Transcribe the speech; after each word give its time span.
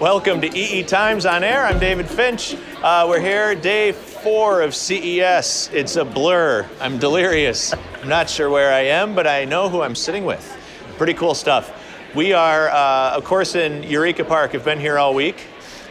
Welcome 0.00 0.40
to 0.42 0.56
EE 0.56 0.84
Times 0.84 1.26
on 1.26 1.42
Air. 1.42 1.66
I'm 1.66 1.80
David 1.80 2.08
Finch. 2.08 2.56
Uh, 2.84 3.04
we're 3.08 3.18
here, 3.18 3.56
day 3.56 3.90
four 3.90 4.62
of 4.62 4.72
CES. 4.72 5.70
It's 5.72 5.96
a 5.96 6.04
blur. 6.04 6.64
I'm 6.80 6.98
delirious. 6.98 7.74
I'm 8.00 8.08
not 8.08 8.30
sure 8.30 8.48
where 8.48 8.72
I 8.72 8.82
am, 8.82 9.16
but 9.16 9.26
I 9.26 9.44
know 9.44 9.68
who 9.68 9.82
I'm 9.82 9.96
sitting 9.96 10.24
with. 10.24 10.56
Pretty 10.98 11.14
cool 11.14 11.34
stuff. 11.34 11.72
We 12.14 12.32
are, 12.32 12.68
uh, 12.68 13.16
of 13.16 13.24
course, 13.24 13.56
in 13.56 13.82
Eureka 13.82 14.22
Park. 14.22 14.54
I've 14.54 14.64
been 14.64 14.78
here 14.78 14.98
all 14.98 15.14
week. 15.14 15.44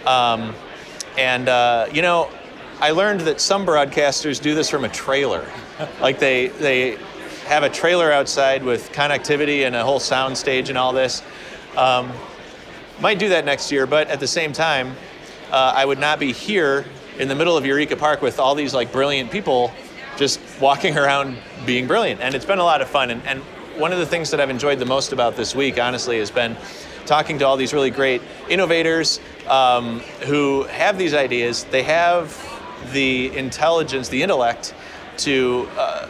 Um, 0.06 0.56
and, 1.18 1.50
uh, 1.50 1.88
you 1.92 2.02
know, 2.02 2.30
I 2.80 2.92
learned 2.92 3.20
that 3.22 3.42
some 3.42 3.66
broadcasters 3.66 4.42
do 4.42 4.56
this 4.56 4.70
from 4.70 4.86
a 4.86 4.90
trailer. 4.90 5.46
like 6.00 6.18
they, 6.18 6.48
they 6.48 6.98
have 7.48 7.64
a 7.64 7.70
trailer 7.70 8.14
outside 8.14 8.64
with 8.64 8.90
connectivity 8.94 9.68
and 9.68 9.76
a 9.76 9.84
whole 9.84 10.00
sound 10.00 10.38
stage 10.38 10.70
and 10.70 10.78
all 10.78 10.94
this. 10.94 11.24
Um, 11.76 12.14
might 13.00 13.20
do 13.20 13.30
that 13.30 13.46
next 13.46 13.72
year, 13.72 13.86
but 13.86 14.08
at 14.08 14.20
the 14.20 14.28
same 14.28 14.54
time, 14.54 14.96
uh, 15.52 15.74
I 15.76 15.86
would 15.86 16.00
not 16.00 16.20
be 16.20 16.32
here 16.34 16.86
in 17.20 17.28
the 17.28 17.36
middle 17.36 17.58
of 17.58 17.66
Eureka 17.66 17.96
Park 17.96 18.22
with 18.22 18.40
all 18.40 18.56
these 18.56 18.74
like 18.74 18.92
brilliant 18.92 19.32
people 19.32 19.72
just 20.18 20.40
walking 20.60 20.98
around 21.00 21.38
being 21.66 21.88
brilliant. 21.88 22.22
And 22.22 22.36
it's 22.36 22.46
been 22.46 22.60
a 22.60 22.64
lot 22.64 22.82
of 22.82 22.90
fun. 22.90 23.12
And, 23.12 23.22
and 23.28 23.42
one 23.80 23.94
of 23.94 24.00
the 24.00 24.06
things 24.06 24.32
that 24.32 24.42
I've 24.42 24.50
enjoyed 24.50 24.80
the 24.80 24.86
most 24.86 25.14
about 25.14 25.36
this 25.36 25.54
week, 25.56 25.80
honestly, 25.80 26.20
has 26.20 26.32
been 26.32 26.58
talking 27.06 27.40
to 27.40 27.46
all 27.46 27.56
these 27.56 27.74
really 27.74 27.92
great 27.92 28.22
innovators 28.50 29.20
um, 29.48 30.00
who 30.26 30.64
have 30.64 30.98
these 30.98 31.14
ideas. 31.14 31.64
They 31.66 31.84
have 31.84 32.36
the 32.92 33.36
intelligence, 33.38 34.10
the 34.10 34.24
intellect 34.24 34.74
to 35.18 35.70
uh, 35.78 36.10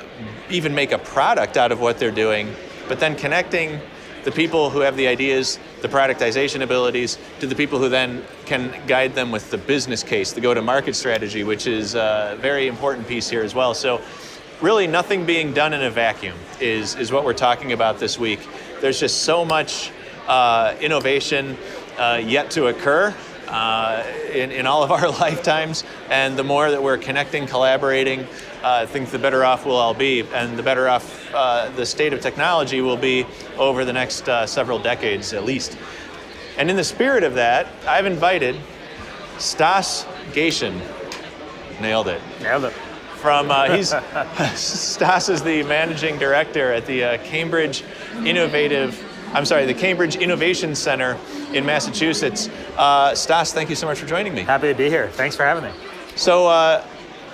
even 0.49 0.73
make 0.73 0.91
a 0.91 0.97
product 0.97 1.57
out 1.57 1.71
of 1.71 1.79
what 1.79 1.99
they're 1.99 2.11
doing, 2.11 2.53
but 2.87 2.99
then 2.99 3.15
connecting 3.15 3.79
the 4.27 4.31
people 4.33 4.69
who 4.69 4.81
have 4.81 4.97
the 4.97 5.07
ideas, 5.07 5.57
the 5.81 5.87
productization 5.87 6.61
abilities, 6.61 7.17
to 7.39 7.47
the 7.47 7.55
people 7.55 7.79
who 7.79 7.87
then 7.87 8.21
can 8.45 8.73
guide 8.85 9.15
them 9.15 9.31
with 9.31 9.49
the 9.51 9.57
business 9.57 10.03
case, 10.03 10.33
the 10.33 10.41
go 10.41 10.53
to 10.53 10.61
market 10.61 10.97
strategy, 10.97 11.45
which 11.45 11.65
is 11.65 11.95
a 11.95 12.37
very 12.41 12.67
important 12.67 13.07
piece 13.07 13.29
here 13.29 13.41
as 13.41 13.55
well. 13.55 13.73
So, 13.73 14.01
really, 14.59 14.85
nothing 14.85 15.25
being 15.25 15.53
done 15.53 15.71
in 15.73 15.81
a 15.81 15.89
vacuum 15.89 16.35
is, 16.59 16.95
is 16.95 17.09
what 17.09 17.23
we're 17.23 17.31
talking 17.31 17.71
about 17.71 17.99
this 17.99 18.19
week. 18.19 18.45
There's 18.81 18.99
just 18.99 19.23
so 19.23 19.45
much 19.45 19.93
uh, 20.27 20.75
innovation 20.81 21.57
uh, 21.97 22.21
yet 22.21 22.51
to 22.51 22.67
occur. 22.67 23.15
Uh, 23.47 24.03
in, 24.33 24.51
in 24.51 24.67
all 24.67 24.83
of 24.83 24.91
our 24.91 25.09
lifetimes, 25.21 25.85
and 26.09 26.37
the 26.37 26.43
more 26.43 26.69
that 26.69 26.83
we're 26.83 26.97
connecting, 26.97 27.47
collaborating, 27.47 28.27
I 28.63 28.85
think 28.85 29.09
the 29.09 29.19
better 29.19 29.43
off 29.43 29.65
we'll 29.65 29.75
all 29.75 29.93
be, 29.93 30.21
and 30.33 30.57
the 30.57 30.63
better 30.63 30.87
off 30.87 31.33
uh, 31.33 31.69
the 31.75 31.85
state 31.85 32.13
of 32.13 32.21
technology 32.21 32.81
will 32.81 32.97
be 32.97 33.25
over 33.57 33.85
the 33.85 33.93
next 33.93 34.27
uh, 34.27 34.45
several 34.45 34.79
decades 34.79 35.33
at 35.33 35.45
least. 35.45 35.77
And 36.57 36.69
in 36.69 36.75
the 36.75 36.83
spirit 36.83 37.23
of 37.23 37.35
that, 37.35 37.67
I've 37.87 38.05
invited 38.05 38.55
Stas 39.37 40.05
Gayshan. 40.31 40.79
Nailed 41.79 42.07
it. 42.07 42.21
Nailed 42.41 42.65
it. 42.65 42.73
From 43.17 43.51
uh, 43.51 43.75
he's 43.75 43.89
Stas 44.55 45.29
is 45.29 45.43
the 45.43 45.63
managing 45.63 46.17
director 46.17 46.73
at 46.73 46.85
the 46.85 47.03
uh, 47.03 47.17
Cambridge 47.23 47.83
Innovative. 48.25 49.03
I'm 49.33 49.45
sorry, 49.45 49.65
the 49.65 49.73
Cambridge 49.73 50.15
Innovation 50.15 50.73
Center 50.73 51.17
in 51.53 51.65
Massachusetts. 51.65 52.49
Uh, 52.77 53.13
Stas, 53.13 53.53
thank 53.53 53.69
you 53.69 53.75
so 53.75 53.85
much 53.85 53.99
for 53.99 54.05
joining 54.05 54.33
me. 54.33 54.41
Happy 54.41 54.69
to 54.69 54.73
be 54.73 54.89
here. 54.89 55.09
Thanks 55.09 55.35
for 55.35 55.43
having 55.43 55.65
me. 55.65 55.71
So, 56.15 56.47
uh, 56.47 56.83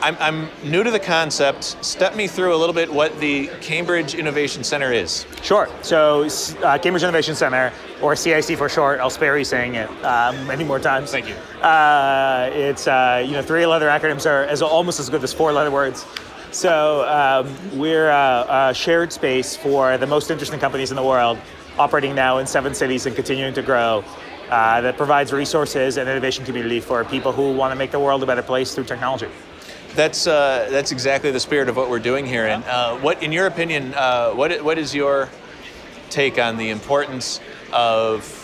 I'm, 0.04 0.18
I'm, 0.20 0.50
new 0.70 0.84
to 0.84 0.92
the 0.92 1.00
concept. 1.00 1.78
Step 1.84 2.14
me 2.14 2.28
through 2.28 2.54
a 2.54 2.58
little 2.58 2.74
bit 2.74 2.94
what 2.94 3.18
the 3.22 3.48
Cambridge 3.62 4.16
Innovation 4.16 4.62
Center 4.62 4.92
is. 4.92 5.26
Sure. 5.42 5.70
So, 5.82 6.28
uh, 6.62 6.78
Cambridge 6.78 7.04
Innovation 7.04 7.36
Center, 7.36 7.72
or 8.02 8.14
CIC 8.14 8.58
for 8.58 8.68
short, 8.68 9.00
I'll 9.00 9.10
spare 9.10 9.38
you 9.38 9.46
saying 9.46 9.76
it 9.76 9.90
um, 10.04 10.46
many 10.46 10.66
more 10.66 10.78
times. 10.78 11.10
Thank 11.10 11.30
you. 11.30 11.36
Uh, 11.62 12.50
it's, 12.52 12.86
uh, 12.86 13.24
you 13.26 13.32
know, 13.32 13.42
three 13.42 13.66
letter 13.66 13.88
acronyms 13.88 14.30
are 14.30 14.44
as, 14.44 14.62
almost 14.62 15.00
as 15.00 15.10
good 15.10 15.24
as 15.24 15.32
four 15.32 15.54
letter 15.54 15.72
words. 15.72 16.06
So, 16.52 17.08
um, 17.08 17.80
we're 17.80 18.10
a, 18.10 18.46
a 18.50 18.74
shared 18.74 19.14
space 19.14 19.56
for 19.56 19.98
the 19.98 20.08
most 20.08 20.30
interesting 20.30 20.60
companies 20.60 20.92
in 20.92 20.98
the 20.98 21.04
world, 21.04 21.38
operating 21.80 22.14
now 22.14 22.40
in 22.40 22.46
seven 22.46 22.74
cities 22.74 23.06
and 23.06 23.16
continuing 23.16 23.54
to 23.54 23.62
grow. 23.62 24.04
Uh, 24.50 24.82
that 24.82 24.98
provides 24.98 25.32
resources 25.32 25.98
and 25.98 26.10
innovation 26.10 26.44
community 26.44 26.82
for 26.82 27.06
people 27.06 27.32
who 27.32 27.54
want 27.54 27.72
to 27.72 27.76
make 27.76 27.90
the 27.90 28.00
world 28.00 28.22
a 28.22 28.26
better 28.26 28.44
place 28.44 28.76
through 28.76 28.84
technology. 28.84 29.30
That's 29.96 30.26
uh, 30.26 30.68
that's 30.72 30.92
exactly 30.92 31.32
the 31.32 31.40
spirit 31.40 31.70
of 31.70 31.78
what 31.78 31.90
we're 31.90 32.00
doing 32.00 32.26
here. 32.26 32.48
And 32.48 32.64
uh, 32.64 32.98
what, 32.98 33.22
in 33.22 33.32
your 33.32 33.48
opinion, 33.48 33.94
uh, 33.94 34.32
what 34.32 34.64
what 34.64 34.78
is 34.78 34.94
your 34.96 35.30
take 36.10 36.40
on 36.40 36.58
the 36.58 36.70
importance 36.70 37.40
of 37.72 38.40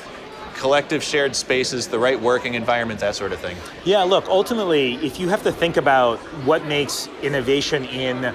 collective 0.56 1.02
shared 1.02 1.36
spaces, 1.36 1.88
the 1.88 1.98
right 1.98 2.20
working 2.20 2.54
environment, 2.54 3.00
that 3.00 3.16
sort 3.16 3.32
of 3.32 3.40
thing? 3.40 3.58
Yeah, 3.86 4.04
look, 4.04 4.28
ultimately, 4.28 4.96
if 4.96 5.20
you 5.20 5.30
have 5.30 5.42
to 5.44 5.52
think 5.52 5.78
about 5.78 6.20
what 6.46 6.66
makes 6.66 7.08
innovation 7.24 7.86
in 7.86 8.34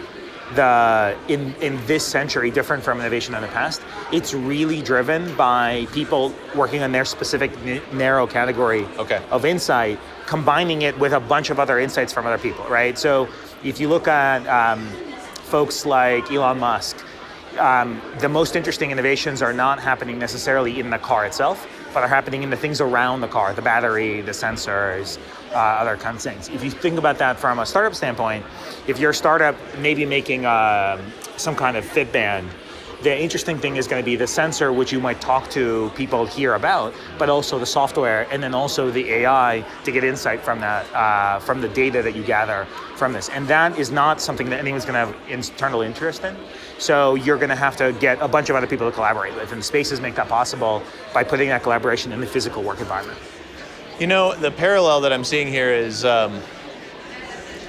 the 0.55 1.17
in 1.29 1.55
in 1.57 1.85
this 1.87 2.05
century 2.05 2.51
different 2.51 2.83
from 2.83 3.01
innovation 3.01 3.35
in 3.35 3.41
the 3.41 3.49
past 3.49 3.81
it's 4.13 4.35
really 4.35 4.83
driven 4.83 5.35
by 5.37 5.87
people 5.93 6.35
working 6.55 6.83
on 6.83 6.93
their 6.93 7.05
specific 7.05 7.51
n- 7.65 7.81
narrow 7.95 8.27
category 8.27 8.85
okay. 8.99 9.23
of 9.31 9.47
insight 9.47 9.99
combining 10.27 10.83
it 10.83 10.99
with 10.99 11.13
a 11.13 11.21
bunch 11.21 11.51
of 11.51 11.59
other 11.59 11.79
insights 11.79 12.13
from 12.13 12.27
other 12.27 12.39
people 12.39 12.65
right 12.67 12.99
so 12.99 13.29
if 13.63 13.81
you 13.81 13.89
look 13.89 14.09
at 14.09 14.47
um, 14.47 14.87
folks 15.45 15.87
like 15.87 16.31
elon 16.31 16.59
musk 16.59 17.05
um, 17.59 18.01
the 18.19 18.29
most 18.29 18.57
interesting 18.57 18.91
innovations 18.91 19.43
are 19.43 19.53
not 19.53 19.79
happening 19.79 20.19
necessarily 20.19 20.81
in 20.81 20.91
the 20.91 20.99
car 20.99 21.25
itself 21.25 21.69
but 21.93 22.03
are 22.03 22.09
happening 22.09 22.43
in 22.43 22.51
the 22.51 22.57
things 22.57 22.81
around 22.81 23.21
the 23.21 23.29
car 23.29 23.55
the 23.55 23.63
battery 23.63 24.21
the 24.21 24.33
sensors 24.33 25.19
uh, 25.55 25.59
other 25.59 25.97
kinds 25.97 26.27
of 26.27 26.33
things. 26.33 26.49
If 26.49 26.65
you 26.65 26.71
think 26.71 26.99
about 26.99 27.19
that 27.19 27.39
from 27.39 27.59
a 27.59 27.67
startup 27.67 27.95
standpoint, 27.95 28.45
if 28.87 28.99
your 28.99 29.13
startup 29.13 29.57
maybe 29.79 30.05
making 30.05 30.45
uh, 30.47 31.01
some 31.37 31.55
kind 31.55 31.77
of 31.77 31.85
Fitband, 31.85 32.49
the 33.05 33.23
interesting 33.23 33.59
thing 33.59 33.77
is 33.77 33.87
going 33.87 34.03
to 34.03 34.05
be 34.05 34.17
the 34.17 34.27
sensor, 34.27 34.73
which 34.73 34.91
you 34.91 34.99
might 34.99 35.21
talk 35.21 35.51
to 35.51 35.93
people 35.95 36.25
here 36.25 36.55
about, 36.55 36.95
but 37.19 37.29
also 37.29 37.59
the 37.59 37.67
software, 37.67 38.27
and 38.31 38.43
then 38.43 38.55
also 38.55 38.91
the 38.91 39.09
AI 39.11 39.63
to 39.85 39.93
get 39.93 40.05
insight 40.05 40.41
from 40.41 40.59
that, 40.61 40.91
uh, 40.95 41.39
from 41.39 41.61
the 41.61 41.69
data 41.69 42.01
that 42.01 42.17
you 42.17 42.25
gather 42.25 42.67
from 42.97 43.13
this. 43.13 43.29
And 43.29 43.47
that 43.49 43.79
is 43.79 43.91
not 43.91 44.23
something 44.23 44.49
that 44.49 44.59
anyone's 44.59 44.87
going 44.87 44.95
to 44.95 45.13
have 45.13 45.31
internal 45.31 45.83
interest 45.83 46.25
in. 46.25 46.35
So 46.79 47.15
you're 47.15 47.37
going 47.37 47.51
to 47.51 47.57
have 47.57 47.77
to 47.77 47.93
get 48.01 48.21
a 48.23 48.27
bunch 48.27 48.49
of 48.49 48.57
other 48.57 48.67
people 48.67 48.89
to 48.89 48.95
collaborate 48.95 49.35
with, 49.35 49.53
and 49.53 49.63
spaces 49.63 50.01
make 50.01 50.15
that 50.15 50.29
possible 50.29 50.83
by 51.13 51.25
putting 51.25 51.51
that 51.51 51.63
collaboration 51.63 52.11
in 52.11 52.21
the 52.21 52.27
physical 52.27 52.63
work 52.63 52.81
environment. 52.81 53.19
You 54.01 54.07
know, 54.07 54.35
the 54.35 54.51
parallel 54.51 55.03
that 55.03 55.13
I'm 55.13 55.25
seeing 55.25 55.49
here 55.49 55.71
is 55.71 56.07
um, 56.07 56.41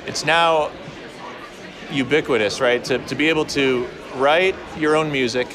it's 0.08 0.26
now 0.26 0.72
ubiquitous, 1.92 2.62
right? 2.62 2.84
To, 2.86 3.00
to 3.00 3.16
be 3.16 3.28
able 3.28 3.46
to 3.46 3.86
write 4.16 4.56
your 4.78 4.96
own 4.96 5.12
music, 5.12 5.48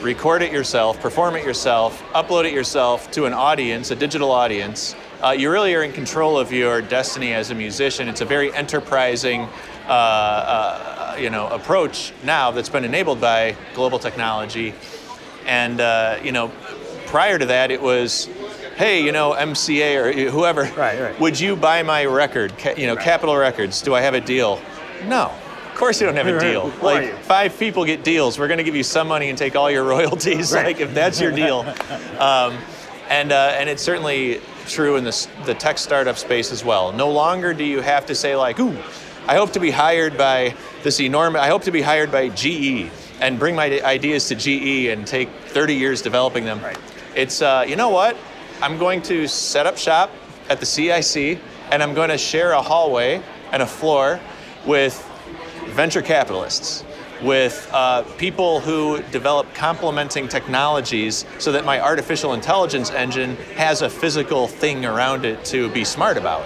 record 0.00 0.42
it 0.42 0.52
yourself, 0.52 1.00
perform 1.00 1.36
it 1.36 1.44
yourself, 1.44 2.02
upload 2.12 2.44
it 2.44 2.52
yourself 2.52 3.10
to 3.12 3.26
an 3.26 3.32
audience, 3.32 3.90
a 3.90 3.96
digital 3.96 4.30
audience. 4.30 4.94
Uh, 5.22 5.30
you 5.30 5.50
really 5.50 5.74
are 5.74 5.82
in 5.82 5.92
control 5.92 6.38
of 6.38 6.52
your 6.52 6.82
destiny 6.82 7.32
as 7.32 7.50
a 7.50 7.54
musician. 7.54 8.08
It's 8.08 8.20
a 8.20 8.24
very 8.24 8.52
enterprising, 8.54 9.42
uh, 9.86 9.90
uh, 9.90 11.16
you 11.18 11.30
know, 11.30 11.48
approach 11.48 12.12
now 12.24 12.50
that's 12.50 12.68
been 12.68 12.84
enabled 12.84 13.20
by 13.20 13.56
global 13.74 13.98
technology. 13.98 14.74
And 15.46 15.80
uh, 15.80 16.18
you 16.22 16.32
know, 16.32 16.50
prior 17.06 17.38
to 17.38 17.46
that, 17.46 17.70
it 17.70 17.80
was 17.80 18.28
hey, 18.76 19.04
you 19.04 19.12
know, 19.12 19.32
MCA 19.32 19.96
or 19.96 20.30
whoever, 20.30 20.62
right, 20.76 21.00
right. 21.00 21.20
would 21.20 21.38
you 21.38 21.54
buy 21.54 21.82
my 21.82 22.04
record? 22.06 22.52
you 22.76 22.86
know, 22.88 22.96
right. 22.96 23.04
Capitol 23.04 23.36
Records, 23.36 23.80
do 23.82 23.94
I 23.94 24.00
have 24.00 24.14
a 24.14 24.20
deal? 24.20 24.60
No. 25.04 25.32
Of 25.84 25.88
course 25.88 26.00
you 26.00 26.06
don't 26.06 26.16
have 26.16 26.26
a 26.26 26.40
deal. 26.50 26.72
Like 26.80 27.14
five 27.24 27.58
people 27.58 27.84
get 27.84 28.02
deals. 28.02 28.38
We're 28.38 28.48
going 28.48 28.56
to 28.56 28.64
give 28.64 28.74
you 28.74 28.82
some 28.82 29.06
money 29.06 29.28
and 29.28 29.36
take 29.36 29.54
all 29.54 29.70
your 29.70 29.84
royalties. 29.96 30.50
Like 30.54 30.80
if 30.80 30.94
that's 30.94 31.20
your 31.20 31.30
deal. 31.30 31.66
Um, 32.14 32.56
and 33.10 33.32
uh, 33.32 33.56
and 33.58 33.68
it's 33.68 33.82
certainly 33.82 34.40
true 34.66 34.96
in 34.96 35.04
the 35.04 35.28
the 35.44 35.52
tech 35.52 35.76
startup 35.76 36.16
space 36.16 36.52
as 36.52 36.64
well. 36.64 36.92
No 36.92 37.10
longer 37.10 37.52
do 37.52 37.64
you 37.64 37.80
have 37.80 38.06
to 38.06 38.14
say 38.14 38.34
like, 38.34 38.58
ooh, 38.60 38.78
I 39.26 39.34
hope 39.34 39.52
to 39.52 39.60
be 39.60 39.70
hired 39.70 40.16
by 40.16 40.54
this 40.82 41.00
enormous. 41.00 41.42
I 41.42 41.48
hope 41.48 41.62
to 41.64 41.72
be 41.72 41.82
hired 41.82 42.10
by 42.10 42.30
GE 42.30 42.88
and 43.20 43.38
bring 43.38 43.54
my 43.56 43.82
ideas 43.82 44.28
to 44.28 44.36
GE 44.36 44.86
and 44.90 45.06
take 45.06 45.28
30 45.48 45.74
years 45.74 46.00
developing 46.00 46.44
them. 46.44 46.62
Right. 46.62 46.78
It's 47.14 47.42
uh, 47.42 47.66
you 47.68 47.76
know 47.76 47.90
what 47.90 48.16
I'm 48.62 48.78
going 48.78 49.02
to 49.02 49.26
set 49.26 49.66
up 49.66 49.76
shop 49.76 50.10
at 50.48 50.60
the 50.60 50.66
CIC 50.66 51.38
and 51.72 51.82
I'm 51.82 51.92
going 51.94 52.10
to 52.10 52.18
share 52.18 52.52
a 52.52 52.62
hallway 52.62 53.22
and 53.52 53.60
a 53.60 53.66
floor 53.66 54.20
with 54.64 55.10
venture 55.74 56.02
capitalists, 56.02 56.84
with 57.22 57.68
uh, 57.72 58.02
people 58.16 58.60
who 58.60 59.02
develop 59.10 59.52
complementing 59.54 60.28
technologies 60.28 61.24
so 61.38 61.50
that 61.52 61.64
my 61.64 61.80
artificial 61.80 62.34
intelligence 62.34 62.90
engine 62.90 63.36
has 63.56 63.82
a 63.82 63.90
physical 63.90 64.46
thing 64.46 64.84
around 64.84 65.24
it 65.24 65.44
to 65.44 65.68
be 65.70 65.84
smart 65.84 66.16
about. 66.16 66.42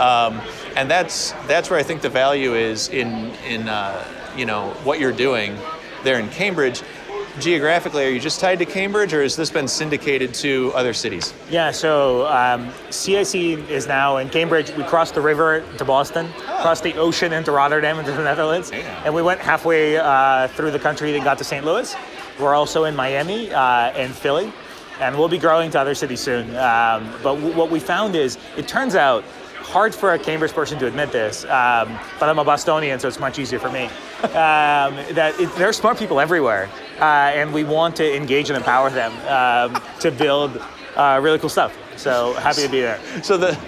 Um, 0.00 0.40
and 0.76 0.90
that's, 0.90 1.32
that's 1.46 1.70
where 1.70 1.78
I 1.78 1.82
think 1.82 2.02
the 2.02 2.08
value 2.08 2.54
is 2.54 2.88
in, 2.88 3.30
in 3.46 3.68
uh, 3.68 4.04
you 4.36 4.46
know, 4.46 4.70
what 4.84 4.98
you're 4.98 5.12
doing 5.12 5.56
there 6.02 6.18
in 6.18 6.28
Cambridge 6.30 6.82
geographically? 7.38 8.04
Are 8.04 8.10
you 8.10 8.20
just 8.20 8.40
tied 8.40 8.58
to 8.58 8.64
Cambridge, 8.64 9.12
or 9.14 9.22
has 9.22 9.36
this 9.36 9.50
been 9.50 9.68
syndicated 9.68 10.34
to 10.34 10.72
other 10.74 10.92
cities? 10.92 11.32
Yeah, 11.50 11.70
so 11.70 12.26
um, 12.26 12.70
CIC 12.90 13.34
is 13.70 13.86
now 13.86 14.18
in 14.18 14.28
Cambridge. 14.28 14.70
We 14.76 14.84
crossed 14.84 15.14
the 15.14 15.20
river 15.20 15.64
to 15.78 15.84
Boston, 15.84 16.28
crossed 16.60 16.82
the 16.82 16.94
ocean 16.96 17.32
into 17.32 17.52
Rotterdam, 17.52 17.98
into 17.98 18.12
the 18.12 18.22
Netherlands, 18.22 18.70
Yeah. 18.72 19.02
and 19.04 19.14
we 19.14 19.22
went 19.22 19.40
halfway 19.40 19.96
uh, 19.98 20.48
through 20.48 20.70
the 20.70 20.78
country 20.78 21.14
and 21.14 21.24
got 21.24 21.38
to 21.38 21.44
St. 21.44 21.64
Louis. 21.64 21.94
We're 22.40 22.54
also 22.54 22.84
in 22.84 22.96
Miami 22.96 23.52
uh, 23.52 23.60
and 23.92 24.14
Philly, 24.14 24.52
and 25.00 25.16
we'll 25.18 25.28
be 25.28 25.38
growing 25.38 25.70
to 25.72 25.80
other 25.80 25.94
cities 25.94 26.20
soon. 26.20 26.48
Um, 26.56 27.10
but 27.22 27.34
w- 27.36 27.54
what 27.56 27.70
we 27.70 27.80
found 27.80 28.14
is, 28.16 28.38
it 28.56 28.68
turns 28.68 28.94
out, 28.94 29.24
hard 29.62 29.94
for 29.94 30.12
a 30.12 30.18
Cambridge 30.18 30.52
person 30.52 30.78
to 30.78 30.86
admit 30.86 31.12
this, 31.12 31.44
um, 31.44 31.98
but 32.18 32.28
I'm 32.28 32.38
a 32.38 32.44
Bostonian, 32.44 32.98
so 33.00 33.08
it's 33.08 33.20
much 33.20 33.38
easier 33.38 33.58
for 33.58 33.70
me. 33.70 33.84
Um, 34.24 34.96
that 35.14 35.34
it, 35.38 35.54
there 35.56 35.68
are 35.68 35.72
smart 35.72 35.98
people 35.98 36.20
everywhere, 36.20 36.68
uh, 36.98 37.04
and 37.34 37.52
we 37.52 37.64
want 37.64 37.96
to 37.96 38.16
engage 38.16 38.50
and 38.50 38.56
empower 38.56 38.90
them 38.90 39.12
um, 39.26 39.82
to 40.00 40.10
build 40.10 40.60
uh, 40.96 41.20
really 41.22 41.38
cool 41.38 41.48
stuff. 41.48 41.76
So 41.96 42.34
happy 42.34 42.62
to 42.62 42.68
be 42.68 42.80
there. 42.80 43.00
So 43.22 43.36
the 43.36 43.58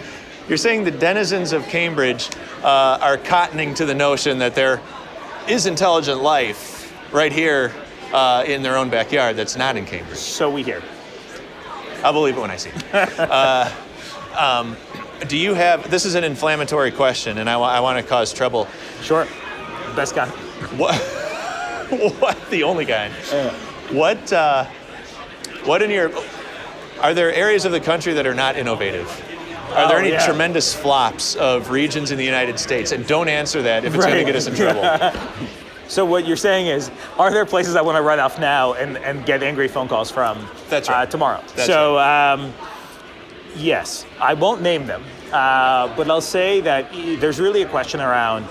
you're 0.49 0.59
saying 0.59 0.85
the 0.85 0.91
denizens 0.91 1.53
of 1.53 1.65
Cambridge 1.69 2.29
uh, 2.63 2.99
are 3.01 3.17
cottoning 3.17 3.75
to 3.77 3.87
the 3.87 3.95
notion 3.95 4.39
that 4.39 4.55
there 4.55 4.81
is 5.49 5.65
intelligent 5.65 6.23
life 6.23 6.93
right 7.13 7.33
here 7.33 7.73
uh, 8.13 8.45
in 8.47 8.63
their 8.63 8.77
own 8.77 8.91
backyard 8.91 9.37
that's 9.37 9.57
not 9.57 9.77
in 9.77 9.87
Cambridge. 9.87 10.19
So 10.19 10.51
we 10.51 10.63
hear. 10.63 10.83
I'll 12.03 12.13
believe 12.13 12.37
it 12.37 12.41
when 12.41 12.51
I 12.51 12.57
see 12.57 12.71
it. 12.71 12.95
uh, 13.19 13.73
um, 14.39 14.77
do 15.25 15.37
you 15.37 15.55
have? 15.55 15.91
This 15.91 16.05
is 16.05 16.15
an 16.15 16.25
inflammatory 16.25 16.91
question, 16.91 17.39
and 17.39 17.49
I, 17.49 17.55
I 17.59 17.81
want 17.81 17.99
to 17.99 18.09
cause 18.09 18.33
trouble. 18.33 18.69
Sure. 19.03 19.27
Best 19.97 20.15
guy. 20.15 20.29
What? 20.77 20.95
what? 22.21 22.51
The 22.51 22.63
only 22.63 22.87
kind. 22.87 23.13
What? 23.91 24.33
Uh, 24.33 24.65
what 25.65 25.83
in 25.83 25.91
your? 25.91 26.11
Are 27.01 27.15
there 27.15 27.33
areas 27.33 27.65
of 27.65 27.73
the 27.73 27.81
country 27.81 28.13
that 28.15 28.27
are 28.27 28.35
not 28.35 28.57
innovative? 28.57 29.09
Are 29.71 29.89
there 29.89 29.97
Oh, 29.97 30.01
any 30.01 30.11
yeah. 30.11 30.25
tremendous 30.25 30.75
flops 30.75 31.35
of 31.37 31.71
regions 31.71 32.11
in 32.13 32.19
the 32.19 32.25
United 32.25 32.59
States? 32.59 32.93
And 32.93 33.07
don't 33.07 33.29
answer 33.29 33.63
that 33.63 33.85
if 33.85 33.95
it's 33.95 34.05
going 34.05 34.19
to 34.19 34.25
get 34.25 34.37
us 34.37 34.47
in 34.47 34.55
trouble. 34.55 34.83
So 35.87 36.05
what 36.07 36.27
you're 36.27 36.37
saying 36.37 36.69
is, 36.69 36.91
are 37.19 37.31
there 37.31 37.45
places 37.45 37.77
I 37.77 37.83
want 37.83 37.97
to 37.97 38.03
write 38.03 38.19
off 38.19 38.39
now 38.41 38.73
and, 38.73 38.97
and 38.97 39.25
get 39.27 39.43
angry 39.43 39.69
phone 39.69 39.87
calls 39.87 40.11
from 40.11 40.49
That's 40.71 40.89
right. 40.89 41.03
uh, 41.03 41.07
tomorrow? 41.07 41.43
That's 41.55 41.67
so 41.67 41.99
um, 41.99 42.55
yes, 43.55 44.07
I 44.19 44.33
won't 44.33 44.63
name 44.63 44.87
them, 44.87 45.05
uh, 45.35 45.95
but 45.97 46.09
I'll 46.09 46.21
say 46.21 46.61
that 46.61 46.93
there's 46.93 47.41
really 47.41 47.63
a 47.63 47.69
question 47.69 48.01
around. 48.01 48.47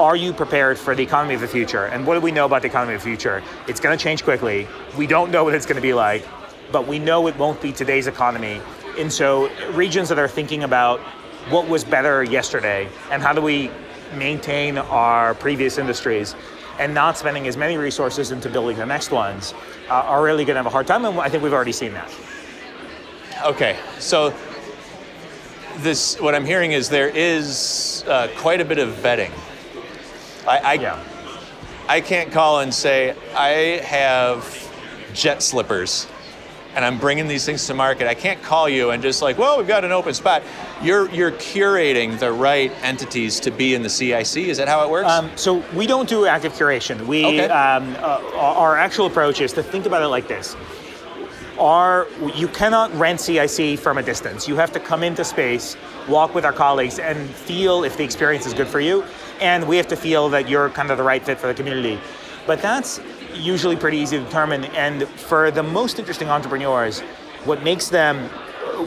Are 0.00 0.16
you 0.16 0.32
prepared 0.32 0.78
for 0.78 0.94
the 0.94 1.02
economy 1.02 1.34
of 1.34 1.42
the 1.42 1.48
future? 1.48 1.86
And 1.86 2.06
what 2.06 2.14
do 2.14 2.20
we 2.20 2.32
know 2.32 2.46
about 2.46 2.62
the 2.62 2.68
economy 2.68 2.94
of 2.94 3.02
the 3.02 3.06
future? 3.06 3.42
It's 3.68 3.80
going 3.80 3.96
to 3.96 4.02
change 4.02 4.24
quickly. 4.24 4.66
We 4.96 5.06
don't 5.06 5.30
know 5.30 5.44
what 5.44 5.54
it's 5.54 5.66
going 5.66 5.76
to 5.76 5.82
be 5.82 5.92
like, 5.92 6.26
but 6.72 6.86
we 6.86 6.98
know 6.98 7.26
it 7.26 7.36
won't 7.36 7.60
be 7.60 7.70
today's 7.70 8.06
economy. 8.06 8.62
And 8.98 9.12
so, 9.12 9.50
regions 9.72 10.08
that 10.08 10.18
are 10.18 10.28
thinking 10.28 10.64
about 10.64 11.00
what 11.50 11.68
was 11.68 11.84
better 11.84 12.24
yesterday 12.24 12.88
and 13.10 13.22
how 13.22 13.34
do 13.34 13.42
we 13.42 13.70
maintain 14.14 14.78
our 14.78 15.34
previous 15.34 15.76
industries 15.76 16.34
and 16.78 16.94
not 16.94 17.18
spending 17.18 17.46
as 17.46 17.58
many 17.58 17.76
resources 17.76 18.30
into 18.30 18.48
building 18.48 18.78
the 18.78 18.86
next 18.86 19.10
ones 19.10 19.52
uh, 19.90 19.94
are 19.94 20.22
really 20.22 20.46
going 20.46 20.54
to 20.54 20.60
have 20.60 20.66
a 20.66 20.70
hard 20.70 20.86
time. 20.86 21.04
And 21.04 21.20
I 21.20 21.28
think 21.28 21.42
we've 21.42 21.52
already 21.52 21.72
seen 21.72 21.92
that. 21.92 22.10
Okay, 23.44 23.78
so 23.98 24.34
this 25.78 26.20
what 26.20 26.34
I'm 26.34 26.44
hearing 26.44 26.72
is 26.72 26.88
there 26.88 27.08
is 27.08 28.04
uh, 28.08 28.28
quite 28.36 28.60
a 28.60 28.64
bit 28.64 28.78
of 28.78 28.90
vetting. 28.94 29.30
I, 30.46 30.58
I 30.58 30.72
Yeah. 30.74 30.98
I 31.88 32.00
can't 32.00 32.32
call 32.32 32.60
and 32.60 32.74
say 32.74 33.14
I 33.36 33.80
have 33.84 34.44
jet 35.14 35.40
slippers 35.42 36.08
and 36.74 36.84
I'm 36.84 36.98
bringing 36.98 37.26
these 37.28 37.46
things 37.46 37.66
to 37.68 37.74
market. 37.74 38.06
I 38.08 38.14
can't 38.14 38.42
call 38.42 38.68
you 38.68 38.90
and 38.90 39.02
just 39.02 39.22
like, 39.22 39.38
well, 39.38 39.56
we've 39.56 39.68
got 39.68 39.84
an 39.84 39.92
open 39.92 40.12
spot. 40.12 40.42
You're 40.82 41.08
you're 41.10 41.30
curating 41.32 42.18
the 42.18 42.30
right 42.32 42.70
entities 42.82 43.38
to 43.40 43.50
be 43.50 43.74
in 43.74 43.82
the 43.82 43.88
CIC. 43.88 44.36
Is 44.48 44.58
that 44.58 44.68
how 44.68 44.84
it 44.84 44.90
works? 44.90 45.08
Um, 45.08 45.30
so 45.36 45.64
we 45.74 45.86
don't 45.86 46.08
do 46.08 46.26
active 46.26 46.52
curation. 46.52 47.06
We 47.06 47.24
Okay. 47.24 47.48
um, 47.48 47.94
uh, 48.00 48.20
our 48.36 48.76
actual 48.76 49.06
approach 49.06 49.40
is 49.40 49.52
to 49.54 49.62
think 49.62 49.86
about 49.86 50.02
it 50.02 50.08
like 50.08 50.28
this: 50.28 50.54
Our 51.58 52.06
you 52.34 52.48
cannot 52.48 52.94
rent 52.94 53.20
CIC 53.20 53.78
from 53.78 53.98
a 53.98 54.02
distance. 54.02 54.46
You 54.46 54.56
have 54.56 54.72
to 54.72 54.80
come 54.80 55.02
into 55.02 55.24
space, 55.24 55.76
walk 56.08 56.34
with 56.34 56.44
our 56.44 56.52
colleagues, 56.52 56.98
and 56.98 57.28
feel 57.30 57.84
if 57.84 57.96
the 57.96 58.04
experience 58.04 58.46
is 58.46 58.54
good 58.54 58.68
for 58.68 58.80
you. 58.80 59.04
And 59.40 59.66
we 59.66 59.76
have 59.76 59.88
to 59.88 59.96
feel 59.96 60.28
that 60.30 60.48
you're 60.48 60.70
kind 60.70 60.90
of 60.90 60.98
the 60.98 61.04
right 61.04 61.22
fit 61.22 61.38
for 61.38 61.46
the 61.46 61.54
community. 61.54 61.98
But 62.46 62.62
that's 62.62 63.00
usually 63.34 63.76
pretty 63.76 63.98
easy 63.98 64.18
to 64.18 64.24
determine. 64.24 64.64
And 64.66 65.08
for 65.08 65.50
the 65.50 65.62
most 65.62 65.98
interesting 65.98 66.28
entrepreneurs, 66.28 67.00
what 67.44 67.62
makes 67.62 67.88
them 67.88 68.28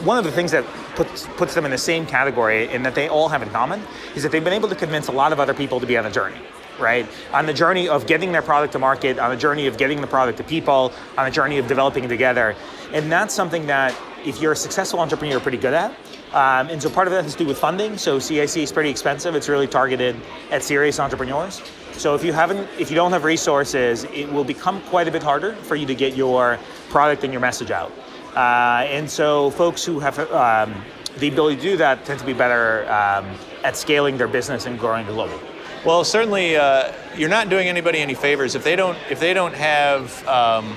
one 0.04 0.18
of 0.18 0.24
the 0.24 0.32
things 0.32 0.52
that 0.52 0.64
puts, 0.94 1.26
puts 1.36 1.54
them 1.54 1.64
in 1.64 1.70
the 1.70 1.78
same 1.78 2.06
category 2.06 2.68
and 2.68 2.84
that 2.86 2.94
they 2.94 3.08
all 3.08 3.28
have 3.28 3.42
in 3.42 3.50
common 3.50 3.82
is 4.14 4.22
that 4.22 4.30
they've 4.32 4.44
been 4.44 4.52
able 4.52 4.68
to 4.68 4.74
convince 4.74 5.08
a 5.08 5.12
lot 5.12 5.32
of 5.32 5.40
other 5.40 5.54
people 5.54 5.80
to 5.80 5.86
be 5.86 5.96
on 5.96 6.06
a 6.06 6.10
journey, 6.10 6.38
right? 6.80 7.06
On 7.32 7.46
the 7.46 7.52
journey 7.52 7.88
of 7.88 8.06
getting 8.06 8.32
their 8.32 8.42
product 8.42 8.72
to 8.72 8.78
market, 8.78 9.18
on 9.18 9.30
the 9.30 9.36
journey 9.36 9.66
of 9.66 9.76
getting 9.76 10.00
the 10.00 10.06
product 10.06 10.38
to 10.38 10.44
people, 10.44 10.92
on 11.16 11.26
a 11.26 11.30
journey 11.30 11.58
of 11.58 11.66
developing 11.66 12.04
it 12.04 12.08
together. 12.08 12.56
And 12.92 13.10
that's 13.10 13.34
something 13.34 13.66
that 13.66 13.94
if 14.24 14.40
you're 14.40 14.52
a 14.52 14.56
successful 14.56 15.00
entrepreneur, 15.00 15.32
you're 15.32 15.40
pretty 15.40 15.58
good 15.58 15.74
at. 15.74 15.90
Um, 16.32 16.68
and 16.68 16.80
so 16.80 16.88
part 16.88 17.08
of 17.08 17.12
that 17.12 17.24
has 17.24 17.32
to 17.32 17.38
do 17.38 17.46
with 17.46 17.58
funding. 17.58 17.98
So 17.98 18.18
CIC 18.18 18.58
is 18.58 18.72
pretty 18.72 18.90
expensive. 18.90 19.34
It's 19.34 19.48
really 19.48 19.66
targeted 19.66 20.16
at 20.50 20.62
serious 20.62 21.00
entrepreneurs. 21.00 21.60
So 21.92 22.14
if 22.14 22.24
you 22.24 22.32
haven't, 22.32 22.68
if 22.78 22.90
you 22.90 22.96
don't 22.96 23.12
have 23.12 23.24
resources, 23.24 24.04
it 24.04 24.30
will 24.32 24.44
become 24.44 24.80
quite 24.82 25.08
a 25.08 25.10
bit 25.10 25.22
harder 25.22 25.54
for 25.54 25.74
you 25.74 25.86
to 25.86 25.94
get 25.94 26.16
your 26.16 26.58
product 26.88 27.24
and 27.24 27.32
your 27.32 27.40
message 27.40 27.70
out. 27.70 27.92
Uh, 28.34 28.86
and 28.86 29.10
so 29.10 29.50
folks 29.50 29.84
who 29.84 29.98
have 29.98 30.18
um, 30.30 30.74
the 31.18 31.28
ability 31.28 31.56
to 31.56 31.62
do 31.62 31.76
that 31.76 32.04
tend 32.04 32.20
to 32.20 32.26
be 32.26 32.32
better 32.32 32.84
um, 32.84 33.26
at 33.64 33.76
scaling 33.76 34.16
their 34.16 34.28
business 34.28 34.66
and 34.66 34.78
growing 34.78 35.04
globally. 35.06 35.40
Well, 35.84 36.04
certainly 36.04 36.56
uh, 36.56 36.92
you're 37.16 37.28
not 37.28 37.48
doing 37.48 37.68
anybody 37.68 37.98
any 37.98 38.14
favors 38.14 38.54
if 38.54 38.64
they 38.64 38.76
don't 38.76 38.98
if 39.10 39.20
they 39.20 39.34
don't 39.34 39.54
have. 39.54 40.26
Um, 40.26 40.76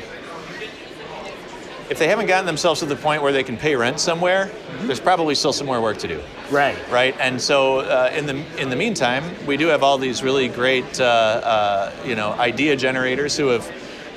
if 1.89 1.99
they 1.99 2.07
haven't 2.07 2.27
gotten 2.27 2.45
themselves 2.45 2.79
to 2.79 2.85
the 2.85 2.95
point 2.95 3.21
where 3.21 3.33
they 3.33 3.43
can 3.43 3.57
pay 3.57 3.75
rent 3.75 3.99
somewhere, 3.99 4.49
there's 4.83 5.01
probably 5.01 5.35
still 5.35 5.51
some 5.51 5.67
more 5.67 5.81
work 5.81 5.97
to 5.97 6.07
do. 6.07 6.21
Right. 6.49 6.77
right? 6.89 7.13
And 7.19 7.39
so 7.39 7.79
uh, 7.79 8.09
in 8.15 8.25
the 8.25 8.43
in 8.57 8.69
the 8.69 8.75
meantime, 8.75 9.23
we 9.45 9.57
do 9.57 9.67
have 9.67 9.83
all 9.83 9.97
these 9.97 10.23
really 10.23 10.47
great 10.47 10.99
uh, 10.99 11.03
uh, 11.03 11.91
you 12.05 12.15
know 12.15 12.31
idea 12.33 12.75
generators 12.75 13.35
who 13.35 13.47
have, 13.47 13.65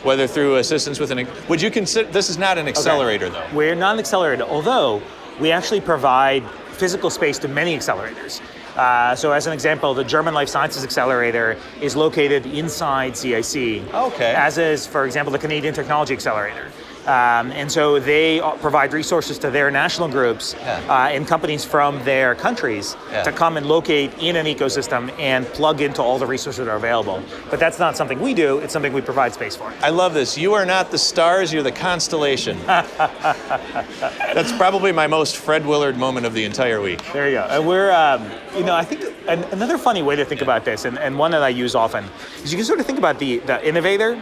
whether 0.04 0.26
through 0.26 0.56
assistance 0.56 1.00
with 1.00 1.10
an. 1.10 1.26
Would 1.48 1.60
you 1.60 1.70
consider 1.70 2.10
this 2.10 2.30
is 2.30 2.38
not 2.38 2.56
an 2.56 2.68
accelerator 2.68 3.28
though? 3.28 3.46
We're 3.52 3.74
not 3.74 3.94
an 3.94 3.98
accelerator, 3.98 4.44
although 4.44 5.02
we 5.40 5.50
actually 5.50 5.80
provide 5.80 6.48
physical 6.70 7.10
space 7.10 7.38
to 7.40 7.48
many 7.48 7.76
accelerators. 7.76 8.40
Uh, 8.76 9.14
so, 9.14 9.32
as 9.32 9.46
an 9.46 9.52
example, 9.52 9.94
the 9.94 10.04
German 10.04 10.34
Life 10.34 10.48
Sciences 10.48 10.84
Accelerator 10.84 11.56
is 11.80 11.96
located 11.96 12.44
inside 12.46 13.16
CIC. 13.16 13.82
Okay. 13.94 14.34
As 14.34 14.58
is, 14.58 14.86
for 14.86 15.06
example, 15.06 15.32
the 15.32 15.38
Canadian 15.38 15.72
Technology 15.72 16.12
Accelerator. 16.12 16.70
Um, 17.06 17.52
and 17.52 17.70
so 17.70 18.00
they 18.00 18.40
provide 18.60 18.92
resources 18.92 19.38
to 19.38 19.50
their 19.50 19.70
national 19.70 20.08
groups 20.08 20.54
Yeah. 20.58 20.80
uh, 20.88 21.08
and 21.08 21.26
companies 21.26 21.64
from 21.64 22.02
their 22.04 22.34
countries 22.34 22.96
Yeah. 23.12 23.22
to 23.22 23.30
come 23.32 23.56
and 23.56 23.66
locate 23.66 24.12
in 24.18 24.34
an 24.36 24.46
ecosystem 24.46 25.12
and 25.18 25.46
plug 25.52 25.80
into 25.80 26.02
all 26.02 26.18
the 26.18 26.26
resources 26.26 26.64
that 26.66 26.70
are 26.72 26.76
available. 26.76 27.22
But 27.48 27.60
that's 27.60 27.78
not 27.78 27.96
something 27.96 28.20
we 28.20 28.34
do, 28.34 28.58
it's 28.58 28.72
something 28.72 28.92
we 28.92 29.00
provide 29.02 29.32
space 29.34 29.54
for. 29.54 29.72
I 29.82 29.90
love 29.90 30.14
this. 30.14 30.36
You 30.36 30.54
are 30.54 30.66
not 30.66 30.90
the 30.90 30.98
stars, 30.98 31.52
you're 31.52 31.62
the 31.62 31.70
constellation. 31.72 32.58
That's 32.66 34.52
probably 34.56 34.92
my 34.92 35.06
most 35.06 35.36
Fred 35.36 35.64
Willard 35.66 35.96
moment 35.96 36.26
of 36.26 36.34
the 36.34 36.44
entire 36.44 36.80
week. 36.80 37.02
There 37.12 37.28
you 37.28 37.36
go. 37.36 37.46
And 37.48 37.66
we're, 37.66 37.92
um, 37.92 38.28
you 38.56 38.64
know, 38.64 38.74
I 38.74 38.84
think 38.84 39.04
an, 39.28 39.44
another 39.52 39.78
funny 39.78 40.02
way 40.02 40.16
to 40.16 40.24
think 40.24 40.42
about 40.42 40.64
this, 40.64 40.84
and, 40.84 40.98
and 40.98 41.18
one 41.18 41.30
that 41.30 41.42
I 41.42 41.48
use 41.48 41.74
often, 41.74 42.04
is 42.42 42.52
you 42.52 42.58
can 42.58 42.64
sort 42.66 42.80
of 42.80 42.86
think 42.86 42.98
about 42.98 43.18
the, 43.18 43.38
the 43.40 43.66
innovator. 43.66 44.20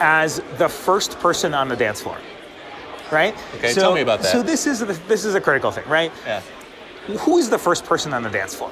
As 0.00 0.40
the 0.58 0.68
first 0.68 1.18
person 1.20 1.54
on 1.54 1.68
the 1.68 1.76
dance 1.76 2.00
floor, 2.00 2.18
right? 3.10 3.34
Okay, 3.56 3.72
tell 3.72 3.94
me 3.94 4.00
about 4.02 4.20
that. 4.22 4.32
So 4.32 4.42
this 4.42 4.66
is 4.66 4.80
the, 4.80 4.86
this 5.08 5.24
is 5.24 5.34
a 5.34 5.40
critical 5.40 5.70
thing, 5.70 5.88
right? 5.88 6.12
Yeah. 6.26 6.42
Who 7.20 7.38
is 7.38 7.48
the 7.50 7.58
first 7.58 7.84
person 7.84 8.12
on 8.12 8.22
the 8.22 8.30
dance 8.30 8.54
floor? 8.54 8.70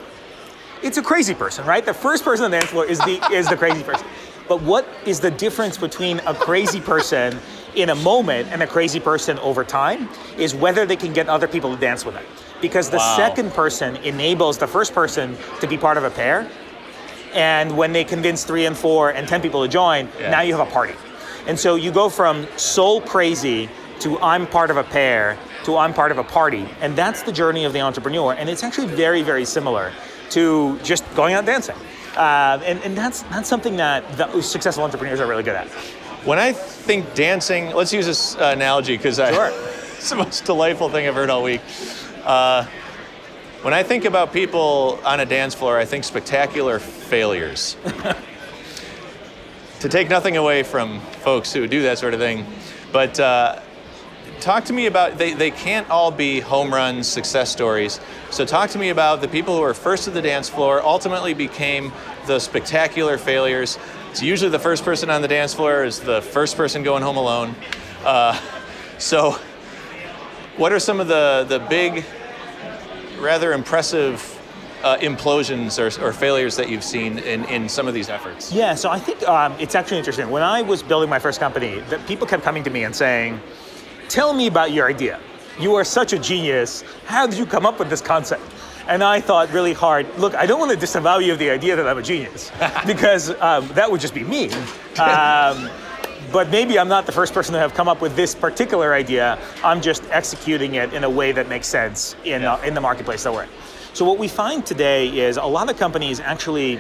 It's 0.83 0.99
a 0.99 1.02
crazy 1.02 1.35
person, 1.35 1.64
right? 1.64 1.85
The 1.85 1.95
first 1.95 2.25
person 2.25 2.45
on 2.45 2.50
the 2.50 2.59
dance 2.59 2.71
floor 2.71 2.85
is 2.85 2.99
the 2.99 3.21
is 3.33 3.49
the 3.49 3.57
crazy 3.57 3.83
person. 3.83 4.07
But 4.49 4.61
what 4.61 4.87
is 5.07 5.21
the 5.21 5.31
difference 5.31 5.78
between 5.78 6.19
a 6.26 6.35
crazy 6.35 6.81
person 6.81 7.38
in 7.75 7.88
a 7.90 7.95
moment 7.95 8.49
and 8.52 8.62
a 8.62 8.66
crazy 8.66 9.00
person 9.00 9.38
over 9.38 9.64
time 9.64 10.09
is 10.37 10.54
whether 10.54 10.85
they 10.85 10.97
can 10.97 11.12
get 11.14 11.28
other 11.28 11.49
people 11.49 11.75
to 11.75 11.81
dance 11.81 12.04
with 12.04 12.14
them. 12.14 12.25
Because 12.61 12.90
the 12.90 12.99
Wow. 12.99 13.16
second 13.16 13.52
person 13.52 13.97
enables 13.97 14.59
the 14.59 14.66
first 14.66 14.93
person 14.95 15.37
to 15.61 15.66
be 15.66 15.78
part 15.78 15.97
of 15.97 16.04
a 16.04 16.11
pair. 16.11 16.47
And 17.33 17.76
when 17.76 17.93
they 17.93 18.04
convince 18.04 18.45
three 18.45 18.66
and 18.66 18.76
four 18.76 19.11
and 19.11 19.26
10 19.26 19.40
people 19.40 19.62
to 19.62 19.69
join, 19.69 20.09
Yeah. 20.21 20.31
now 20.31 20.43
you 20.43 20.54
have 20.57 20.69
a 20.69 20.71
party. 20.71 20.95
And 21.47 21.59
so 21.59 21.75
you 21.75 21.93
go 21.93 22.09
from 22.09 22.47
soul 22.57 23.01
crazy 23.01 23.69
to 24.01 24.19
I'm 24.21 24.47
part 24.47 24.71
of 24.71 24.77
a 24.77 24.85
pair 24.85 25.39
to 25.65 25.77
I'm 25.77 25.95
part 25.95 26.13
of 26.13 26.19
a 26.19 26.25
party. 26.25 26.67
And 26.81 26.97
that's 26.97 27.23
the 27.23 27.33
journey 27.33 27.65
of 27.65 27.73
the 27.73 27.81
entrepreneur. 27.81 28.35
And 28.35 28.49
it's 28.49 28.63
actually 28.63 28.89
very, 28.89 29.23
very 29.23 29.45
similar 29.45 29.93
to 30.31 30.79
just 30.81 31.05
going 31.15 31.35
out 31.35 31.47
dancing. 31.47 31.77
Um, 32.17 32.63
and, 32.65 32.81
and 32.83 32.97
that's 32.97 33.23
that's 33.23 33.49
something 33.49 33.77
that 33.77 34.09
the 34.17 34.41
successful 34.41 34.85
entrepreneurs 34.85 35.21
are 35.21 35.27
really 35.27 35.43
good 35.43 35.57
at. 35.57 35.69
When 36.25 36.39
I 36.39 36.53
think 36.53 37.15
dancing, 37.15 37.71
let's 37.75 37.93
use 37.93 38.07
this 38.07 38.37
uh, 38.37 38.53
analogy 38.55 38.97
because 38.97 39.17
Sure. 39.17 39.51
it's 39.97 40.11
the 40.11 40.17
most 40.17 40.45
delightful 40.45 40.89
thing 40.89 41.09
I've 41.09 41.15
heard 41.15 41.29
all 41.29 41.43
week. 41.43 41.61
Uh, 42.25 42.67
when 43.63 43.75
I 43.75 43.83
think 43.83 44.05
about 44.05 44.33
people 44.33 45.01
on 45.05 45.21
a 45.21 45.27
dance 45.27 45.55
floor, 45.55 45.79
I 45.79 45.87
think 45.87 46.05
spectacular 46.05 46.79
failures. 46.79 47.77
to 49.85 49.91
take 49.91 50.09
nothing 50.09 50.38
away 50.38 50.62
from 50.62 50.99
folks 51.21 51.53
who 51.53 51.67
do 51.67 51.83
that 51.83 51.99
sort 51.99 52.14
of 52.14 52.21
thing, 52.21 52.47
but 52.91 53.21
uh, 53.21 53.61
talk 54.41 54.64
to 54.64 54.73
me 54.73 54.87
about 54.87 55.19
they, 55.19 55.35
they 55.35 55.50
can't 55.50 55.91
all 55.91 56.11
be 56.11 56.41
home 56.41 56.73
runs, 56.73 57.07
success 57.07 57.50
stories. 57.50 58.00
So 58.31 58.47
talk 58.47 58.71
to 58.71 58.79
me 58.79 58.88
about 58.88 59.21
the 59.21 59.29
people 59.29 59.55
who 59.55 59.62
are 59.62 59.75
first 59.75 60.05
to 60.05 60.11
the 60.11 60.23
dance 60.23 60.49
floor, 60.49 60.81
ultimately 60.83 61.35
became 61.35 61.93
the 62.26 62.38
spectacular 62.38 63.19
failures. 63.19 63.79
It's 64.11 64.23
usually 64.23 64.50
the 64.50 64.59
first 64.59 64.87
person 64.87 65.11
on 65.11 65.21
the 65.21 65.29
dance 65.29 65.53
floor 65.53 65.85
is 65.85 66.00
the 66.00 66.23
first 66.23 66.57
person 66.57 66.83
going 66.83 67.03
home 67.03 67.19
alone. 67.19 67.55
Uh, 68.07 68.41
so, 68.97 69.33
what 70.57 70.73
are 70.73 70.81
some 70.81 70.99
of 70.99 71.09
the, 71.09 71.45
the 71.47 71.59
big, 71.59 72.07
rather 73.21 73.53
impressive 73.53 74.34
uh, 74.85 74.99
implosions 74.99 75.79
or, 75.79 76.07
or 76.07 76.12
failures 76.12 76.55
that 76.57 76.69
you've 76.69 76.85
seen 76.85 77.19
in, 77.19 77.45
in 77.47 77.69
some 77.69 77.88
of 77.88 77.95
these 77.95 78.09
efforts? 78.11 78.53
Yeah, 78.53 78.75
so 78.75 78.91
I 78.91 78.99
think 78.99 79.23
um, 79.26 79.55
it's 79.59 79.75
actually 79.75 79.99
interesting. 79.99 80.31
When 80.31 80.43
I 80.43 80.62
was 80.62 80.83
building 80.83 81.09
my 81.11 81.19
first 81.19 81.41
company, 81.41 81.83
people 82.07 82.26
kept 82.26 82.43
coming 82.45 82.62
to 82.64 82.71
me 82.71 82.85
and 82.85 82.95
saying, 82.95 83.41
"Tell 84.09 84.33
me 84.35 84.47
about 84.47 84.73
your 84.73 84.87
idea. 84.88 85.19
You 85.59 85.75
are 85.75 85.85
such 85.85 86.12
a 86.12 86.19
genius. 86.19 86.85
How 87.07 87.26
did 87.26 87.38
you 87.38 87.47
come 87.47 87.64
up 87.67 87.79
with 87.79 87.88
this 87.88 88.00
concept?" 88.03 88.43
And 88.87 89.03
I 89.03 89.19
thought 89.19 89.50
really 89.50 89.73
hard. 89.73 90.07
Look, 90.19 90.35
I 90.35 90.45
don't 90.45 90.61
want 90.61 90.71
to 90.71 90.76
disavow 90.76 91.19
you 91.19 91.33
of 91.33 91.38
the 91.38 91.49
idea 91.49 91.75
that 91.75 91.88
I'm 91.88 91.97
a 91.97 92.03
genius, 92.03 92.53
because 92.87 93.31
um, 93.41 93.67
that 93.69 93.91
would 93.91 94.00
just 94.03 94.12
be 94.14 94.23
mean. 94.25 94.53
Um, 95.00 95.71
but 96.31 96.50
maybe 96.50 96.79
I'm 96.79 96.88
not 96.88 97.07
the 97.07 97.12
first 97.12 97.33
person 97.33 97.55
to 97.55 97.59
have 97.61 97.73
come 97.75 97.88
up 97.88 98.03
with 98.03 98.14
this 98.17 98.35
particular 98.35 98.93
idea. 98.93 99.38
I'm 99.62 99.81
just 99.81 100.03
executing 100.11 100.75
it 100.75 100.93
in 100.93 101.05
a 101.05 101.09
way 101.11 101.33
that 101.33 101.49
makes 101.49 101.67
sense 101.69 102.14
in, 102.25 102.43
Yeah. 102.43 102.55
uh, 102.55 102.62
in 102.62 102.75
the 102.75 102.81
marketplace 102.81 103.23
that 103.23 103.33
we're 103.33 103.45
in. 103.45 103.49
So 103.95 104.05
what 104.05 104.19
we 104.19 104.27
find 104.27 104.67
today 104.67 105.07
is 105.07 105.37
a 105.37 105.45
lot 105.45 105.71
of 105.71 105.77
companies 105.79 106.19
actually, 106.19 106.79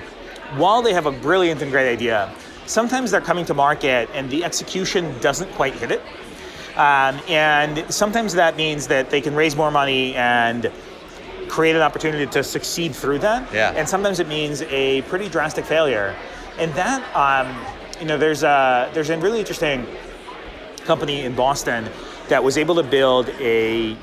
while 0.56 0.82
they 0.82 0.92
have 0.92 1.06
a 1.06 1.12
brilliant 1.12 1.62
and 1.62 1.70
great 1.70 1.88
idea, 1.88 2.34
sometimes 2.66 3.12
they're 3.12 3.20
coming 3.20 3.44
to 3.44 3.54
market 3.54 4.10
and 4.14 4.28
the 4.28 4.42
execution 4.42 5.16
doesn't 5.20 5.48
quite 5.52 5.74
hit 5.74 5.92
it. 5.92 6.02
Um, 6.76 7.20
and 7.28 7.84
sometimes 7.88 8.32
that 8.34 8.56
means 8.56 8.88
that 8.88 9.10
they 9.10 9.20
can 9.20 9.36
raise 9.36 9.54
more 9.54 9.70
money 9.70 10.16
and 10.16 10.72
create 11.48 11.76
an 11.76 11.82
opportunity 11.82 12.26
to 12.26 12.42
succeed 12.42 12.96
through 12.96 13.20
that. 13.20 13.54
Yeah. 13.54 13.70
And 13.76 13.88
sometimes 13.88 14.18
it 14.18 14.26
means 14.26 14.62
a 14.62 15.02
pretty 15.02 15.28
drastic 15.28 15.64
failure. 15.66 16.16
And 16.58 16.74
that, 16.74 17.00
um, 17.14 17.64
you 18.00 18.06
know, 18.06 18.18
there's 18.18 18.42
a 18.42 18.90
there's 18.92 19.10
a 19.10 19.18
really 19.18 19.38
interesting 19.38 19.86
company 20.78 21.20
in 21.20 21.36
Boston 21.36 21.88
that 22.26 22.42
was 22.42 22.58
able 22.58 22.74
to 22.74 22.82
build 22.82 23.28
a. 23.38 23.96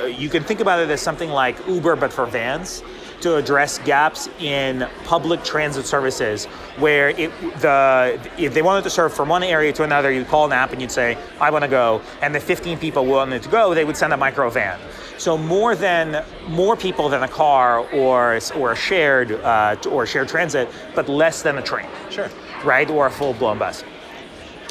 Uh, 0.00 0.04
you 0.04 0.28
can 0.28 0.42
think 0.42 0.60
about 0.60 0.80
it 0.80 0.90
as 0.90 1.00
something 1.00 1.30
like 1.30 1.56
Uber, 1.66 1.96
but 1.96 2.12
for 2.12 2.26
vans, 2.26 2.82
to 3.20 3.34
address 3.36 3.78
gaps 3.78 4.28
in 4.38 4.86
public 5.04 5.42
transit 5.42 5.84
services, 5.86 6.44
where 6.78 7.08
it, 7.10 7.32
the 7.60 8.18
if 8.38 8.54
they 8.54 8.62
wanted 8.62 8.84
to 8.84 8.90
serve 8.90 9.12
from 9.12 9.28
one 9.28 9.42
area 9.42 9.72
to 9.72 9.82
another, 9.82 10.10
you'd 10.12 10.28
call 10.28 10.46
an 10.46 10.52
app 10.52 10.72
and 10.72 10.80
you'd 10.80 10.92
say, 10.92 11.16
"I 11.40 11.50
want 11.50 11.64
to 11.64 11.68
go," 11.68 12.00
and 12.22 12.34
the 12.34 12.40
15 12.40 12.78
people 12.78 13.04
wanted 13.06 13.42
to 13.42 13.48
go, 13.48 13.74
they 13.74 13.84
would 13.84 13.96
send 13.96 14.12
a 14.12 14.16
micro 14.16 14.50
van. 14.50 14.78
So 15.16 15.36
more 15.36 15.74
than 15.74 16.24
more 16.46 16.76
people 16.76 17.08
than 17.08 17.24
a 17.24 17.28
car 17.28 17.80
or 17.92 18.38
or 18.54 18.72
a 18.72 18.76
shared 18.76 19.32
uh, 19.32 19.76
or 19.90 20.06
shared 20.06 20.28
transit, 20.28 20.68
but 20.94 21.08
less 21.08 21.42
than 21.42 21.58
a 21.58 21.62
train 21.62 21.88
Sure. 22.10 22.28
right, 22.64 22.88
or 22.88 23.06
a 23.06 23.10
full-blown 23.10 23.58
bus. 23.58 23.82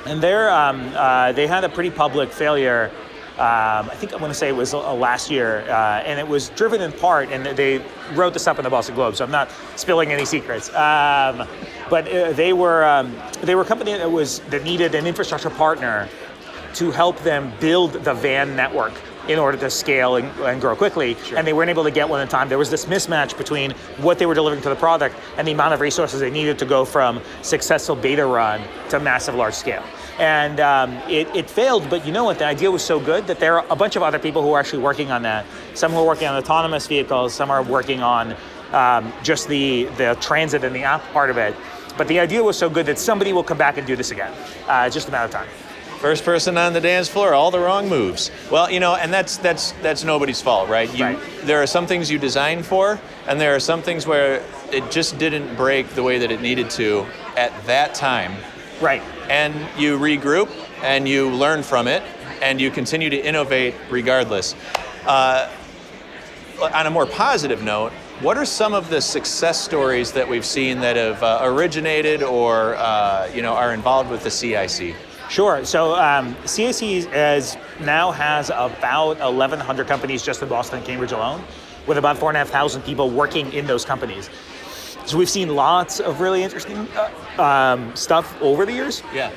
And 0.05 0.23
they're, 0.23 0.49
um, 0.49 0.89
uh, 0.95 1.33
they 1.33 1.47
had 1.47 1.65
a 1.65 1.69
pretty 1.69 1.89
public 1.91 2.31
failure. 2.31 2.91
Um, 3.37 3.87
I 3.91 3.95
think 3.95 4.13
I 4.13 4.15
want 4.15 4.33
to 4.33 4.37
say 4.37 4.47
it 4.47 4.55
was 4.55 4.73
uh, 4.73 4.93
last 4.95 5.29
year, 5.29 5.61
uh, 5.69 6.01
and 6.03 6.19
it 6.19 6.27
was 6.27 6.49
driven 6.49 6.81
in 6.81 6.91
part, 6.91 7.29
and 7.29 7.45
they 7.45 7.83
wrote 8.13 8.33
this 8.33 8.47
up 8.47 8.57
in 8.57 8.63
the 8.63 8.69
Boston 8.69 8.95
Globe, 8.95 9.15
so 9.15 9.23
I'm 9.23 9.29
not 9.29 9.51
spilling 9.75 10.11
any 10.11 10.25
secrets. 10.25 10.69
Um, 10.69 11.47
but 11.87 12.07
uh, 12.07 12.33
they 12.33 12.51
were 12.53 12.83
um, 12.83 13.15
they 13.43 13.53
were 13.53 13.61
a 13.61 13.65
company 13.65 13.93
that 13.93 14.11
was 14.11 14.39
that 14.49 14.63
needed 14.63 14.95
an 14.95 15.05
infrastructure 15.05 15.51
partner 15.51 16.09
to 16.73 16.89
help 16.89 17.19
them 17.19 17.53
build 17.59 17.93
the 17.93 18.13
van 18.15 18.55
network 18.55 18.93
in 19.27 19.37
order 19.37 19.57
to 19.57 19.69
scale 19.69 20.15
and, 20.15 20.27
and 20.39 20.59
grow 20.59 20.75
quickly. 20.75 21.15
And 21.35 21.45
they 21.45 21.53
weren't 21.53 21.69
able 21.69 21.83
to 21.83 21.91
get 21.91 22.07
one 22.07 22.21
in 22.21 22.27
time. 22.27 22.49
There 22.49 22.57
was 22.57 22.71
this 22.71 22.85
mismatch 22.85 23.37
between 23.37 23.71
what 23.97 24.17
they 24.17 24.25
were 24.25 24.33
delivering 24.33 24.61
to 24.63 24.69
the 24.69 24.75
product 24.75 25.15
and 25.37 25.47
the 25.47 25.51
amount 25.51 25.73
of 25.73 25.79
resources 25.79 26.19
they 26.19 26.31
needed 26.31 26.57
to 26.59 26.65
go 26.65 26.85
from 26.85 27.21
successful 27.41 27.95
beta 27.95 28.25
run 28.25 28.61
to 28.89 28.99
massive 28.99 29.35
large 29.35 29.53
scale. 29.53 29.83
And 30.19 30.59
um, 30.59 30.93
it, 31.07 31.27
it 31.35 31.49
failed, 31.49 31.89
but 31.89 32.05
you 32.05 32.11
know 32.11 32.23
what? 32.23 32.39
The 32.39 32.45
idea 32.45 32.71
was 32.71 32.83
so 32.83 32.99
good 32.99 33.27
that 33.27 33.39
there 33.39 33.59
are 33.59 33.65
a 33.69 33.75
bunch 33.75 33.95
of 33.95 34.03
other 34.03 34.17
people 34.17 34.41
who 34.41 34.53
are 34.53 34.59
actually 34.59 34.81
working 34.81 35.11
on 35.11 35.21
that. 35.23 35.45
Some 35.75 35.91
who 35.91 35.99
are 35.99 36.05
working 36.05 36.27
on 36.27 36.35
autonomous 36.35 36.87
vehicles, 36.87 37.33
some 37.33 37.51
are 37.51 37.61
working 37.61 38.01
on 38.01 38.35
um, 38.73 39.13
just 39.23 39.47
the, 39.47 39.85
the 39.97 40.17
transit 40.19 40.63
and 40.63 40.75
the 40.75 40.83
app 40.83 41.03
part 41.13 41.29
of 41.29 41.37
it. 41.37 41.55
But 41.97 42.07
the 42.07 42.19
idea 42.19 42.43
was 42.43 42.57
so 42.57 42.69
good 42.69 42.85
that 42.87 42.99
somebody 42.99 43.33
will 43.33 43.43
come 43.43 43.57
back 43.57 43.77
and 43.77 43.85
do 43.85 43.95
this 43.95 44.11
again. 44.11 44.31
Uh, 44.67 44.83
it's 44.85 44.93
just 44.93 45.07
a 45.07 45.11
matter 45.11 45.25
of 45.25 45.31
time. 45.31 45.47
First 45.99 46.23
person 46.23 46.59
on 46.59 46.73
the 46.73 46.81
dance 46.81 47.07
floor, 47.07 47.33
all 47.33 47.49
the 47.49 47.59
wrong 47.59 47.89
moves. 47.89 48.29
Well, 48.51 48.69
you 48.69 48.79
know, 48.79 48.95
and 48.95 49.11
that's 49.11 49.37
that's 49.37 49.71
that's 49.81 50.03
nobody's 50.03 50.39
fault, 50.39 50.69
right? 50.69 50.93
You, 50.95 51.05
Right. 51.05 51.19
There 51.41 51.59
are 51.59 51.65
some 51.65 51.87
things 51.87 52.11
you 52.11 52.19
design 52.19 52.61
for, 52.61 52.99
and 53.27 53.41
there 53.41 53.55
are 53.55 53.59
some 53.59 53.81
things 53.81 54.05
where 54.05 54.43
it 54.71 54.91
just 54.91 55.17
didn't 55.17 55.55
break 55.55 55.89
the 55.89 56.03
way 56.03 56.19
that 56.19 56.29
it 56.29 56.39
needed 56.39 56.69
to 56.71 57.03
at 57.35 57.51
that 57.65 57.95
time, 57.95 58.33
Right. 58.81 59.01
and 59.29 59.53
you 59.79 59.97
regroup 59.97 60.49
and 60.83 61.07
you 61.07 61.29
learn 61.31 61.63
from 61.63 61.87
it, 61.87 62.03
and 62.41 62.61
you 62.61 62.69
continue 62.69 63.09
to 63.09 63.17
innovate 63.17 63.73
regardless. 63.89 64.55
Uh, 65.05 65.49
on 66.73 66.85
a 66.85 66.89
more 66.89 67.05
positive 67.05 67.63
note, 67.63 67.91
what 68.21 68.37
are 68.37 68.45
some 68.45 68.73
of 68.73 68.89
the 68.89 68.99
success 69.01 69.63
stories 69.63 70.11
that 70.11 70.27
we've 70.27 70.45
seen 70.45 70.79
that 70.79 70.95
have 70.95 71.21
uh, 71.21 71.39
originated 71.43 72.23
or 72.23 72.75
uh, 72.75 73.29
you 73.33 73.41
know 73.41 73.53
are 73.53 73.73
involved 73.73 74.09
with 74.09 74.23
the 74.23 74.31
CIC? 74.31 74.95
Sure. 75.29 75.65
So 75.65 75.93
um, 75.95 76.35
CAC 76.45 77.11
is, 77.13 77.57
now 77.81 78.11
has 78.11 78.49
about 78.49 79.19
1,100 79.19 79.87
companies 79.87 80.23
just 80.23 80.41
in 80.41 80.47
Boston 80.47 80.77
and 80.77 80.87
Cambridge 80.87 81.11
alone, 81.11 81.43
with 81.85 81.97
about 81.97 82.17
4,500 82.17 82.85
people 82.85 83.09
working 83.09 83.51
in 83.51 83.67
those 83.67 83.83
companies. 83.83 84.29
So 85.07 85.17
we've 85.17 85.29
seen 85.29 85.55
lots 85.55 86.01
of 86.01 86.19
really 86.19 86.43
interesting 86.43 86.85
uh, 86.97 87.41
um, 87.41 87.95
stuff 87.95 88.39
over 88.41 88.65
the 88.65 88.73
years. 88.73 89.01
Yeah. 89.13 89.31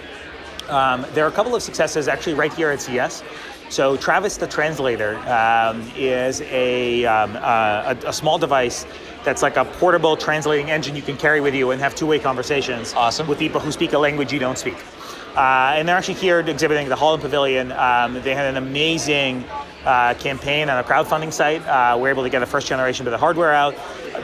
Um, 0.68 1.06
there 1.14 1.24
are 1.24 1.28
a 1.28 1.32
couple 1.32 1.54
of 1.54 1.62
successes 1.62 2.08
actually 2.08 2.34
right 2.34 2.52
here 2.52 2.70
at 2.70 2.82
CES. 2.82 3.22
So 3.68 3.96
Travis 3.96 4.36
the 4.36 4.48
Translator 4.48 5.16
um, 5.28 5.88
is 5.96 6.40
a, 6.40 7.04
um, 7.04 7.36
uh, 7.36 7.94
a, 8.02 8.08
a 8.08 8.12
small 8.12 8.36
device 8.36 8.84
that's 9.24 9.42
like 9.42 9.56
a 9.56 9.64
portable 9.64 10.16
translating 10.16 10.72
engine 10.72 10.96
you 10.96 11.02
can 11.02 11.16
carry 11.16 11.40
with 11.40 11.54
you 11.54 11.70
and 11.70 11.80
have 11.80 11.94
two-way 11.94 12.18
conversations 12.18 12.92
Awesome. 12.94 13.28
with 13.28 13.38
people 13.38 13.60
who 13.60 13.70
speak 13.70 13.92
a 13.92 13.98
language 13.98 14.32
you 14.32 14.40
don't 14.40 14.58
speak. 14.58 14.76
Uh, 15.36 15.74
and 15.76 15.88
they're 15.88 15.96
actually 15.96 16.14
here 16.14 16.40
exhibiting 16.40 16.86
at 16.86 16.88
the 16.88 16.96
Holland 16.96 17.22
Pavilion. 17.22 17.70
Um, 17.70 18.20
they 18.22 18.34
had 18.34 18.46
an 18.46 18.56
amazing 18.56 19.44
uh, 19.84 20.14
campaign 20.14 20.68
on 20.68 20.78
a 20.78 20.86
crowdfunding 20.86 21.32
site. 21.32 21.66
Uh, 21.66 21.96
we're 21.98 22.10
able 22.10 22.22
to 22.22 22.30
get 22.30 22.40
the 22.40 22.46
first 22.46 22.66
generation 22.66 23.06
of 23.06 23.10
the 23.10 23.18
hardware 23.18 23.52
out. 23.52 23.74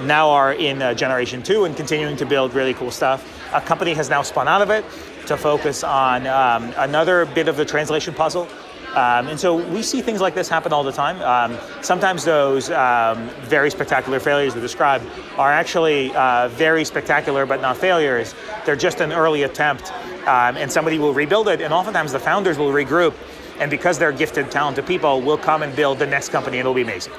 Now 0.03 0.31
are 0.31 0.53
in 0.53 0.83
uh, 0.83 0.95
generation 0.95 1.43
two 1.43 1.65
and 1.65 1.77
continuing 1.77 2.17
to 2.17 2.27
build 2.27 2.55
really 2.55 2.75
cool 2.75 2.91
stuff. 2.91 3.25
A 3.55 3.61
company 3.61 3.95
has 3.95 4.11
now 4.11 4.23
spun 4.23 4.49
out 4.49 4.63
of 4.63 4.71
it 4.71 4.85
to 5.27 5.37
focus 5.37 5.83
on 5.83 6.27
um, 6.27 6.73
another 6.77 7.27
bit 7.27 7.49
of 7.49 7.57
the 7.57 7.65
translation 7.65 8.15
puzzle. 8.15 8.49
Um, 8.91 9.29
and 9.29 9.39
so 9.39 9.57
we 9.57 9.83
see 9.83 10.01
things 10.01 10.23
like 10.23 10.35
this 10.35 10.49
happen 10.49 10.73
all 10.73 10.83
the 10.83 10.93
time. 10.93 11.21
Um, 11.21 11.59
sometimes 11.83 12.25
those 12.25 12.71
um, 12.71 13.29
very 13.43 13.71
spectacular 13.71 14.19
failures 14.21 14.55
we 14.55 14.63
described 14.63 15.05
are 15.37 15.53
actually 15.53 16.15
uh, 16.15 16.49
very 16.49 16.83
spectacular, 16.83 17.45
but 17.45 17.61
not 17.61 17.77
failures. 17.77 18.35
They're 18.65 18.75
just 18.75 19.01
an 19.01 19.13
early 19.13 19.43
attempt, 19.43 19.93
um, 20.27 20.57
and 20.57 20.73
somebody 20.73 20.99
will 20.99 21.13
rebuild 21.13 21.49
it. 21.49 21.61
And 21.61 21.75
oftentimes 21.75 22.13
the 22.13 22.19
founders 22.19 22.57
will 22.57 22.73
regroup, 22.73 23.13
and 23.59 23.71
because 23.71 23.99
they're 23.99 24.13
gifted, 24.13 24.51
talented 24.51 24.87
people, 24.87 25.21
will 25.21 25.39
come 25.39 25.63
and 25.63 25.75
build 25.75 25.99
the 25.99 26.07
next 26.07 26.31
company, 26.31 26.59
and 26.59 26.67
it'll 26.67 26.75
be 26.75 26.83
amazing. 26.83 27.13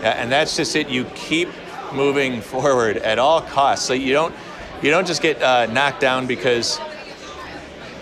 Yeah, 0.00 0.10
and 0.10 0.30
that's 0.30 0.56
just 0.56 0.76
it. 0.76 0.88
You 0.88 1.04
keep 1.14 1.48
moving 1.92 2.40
forward 2.40 2.98
at 2.98 3.18
all 3.18 3.40
costs. 3.40 3.84
So 3.86 3.94
you 3.94 4.12
don't 4.12 4.34
you 4.82 4.90
don't 4.90 5.06
just 5.06 5.22
get 5.22 5.42
uh, 5.42 5.66
knocked 5.66 6.00
down 6.00 6.26
because 6.26 6.78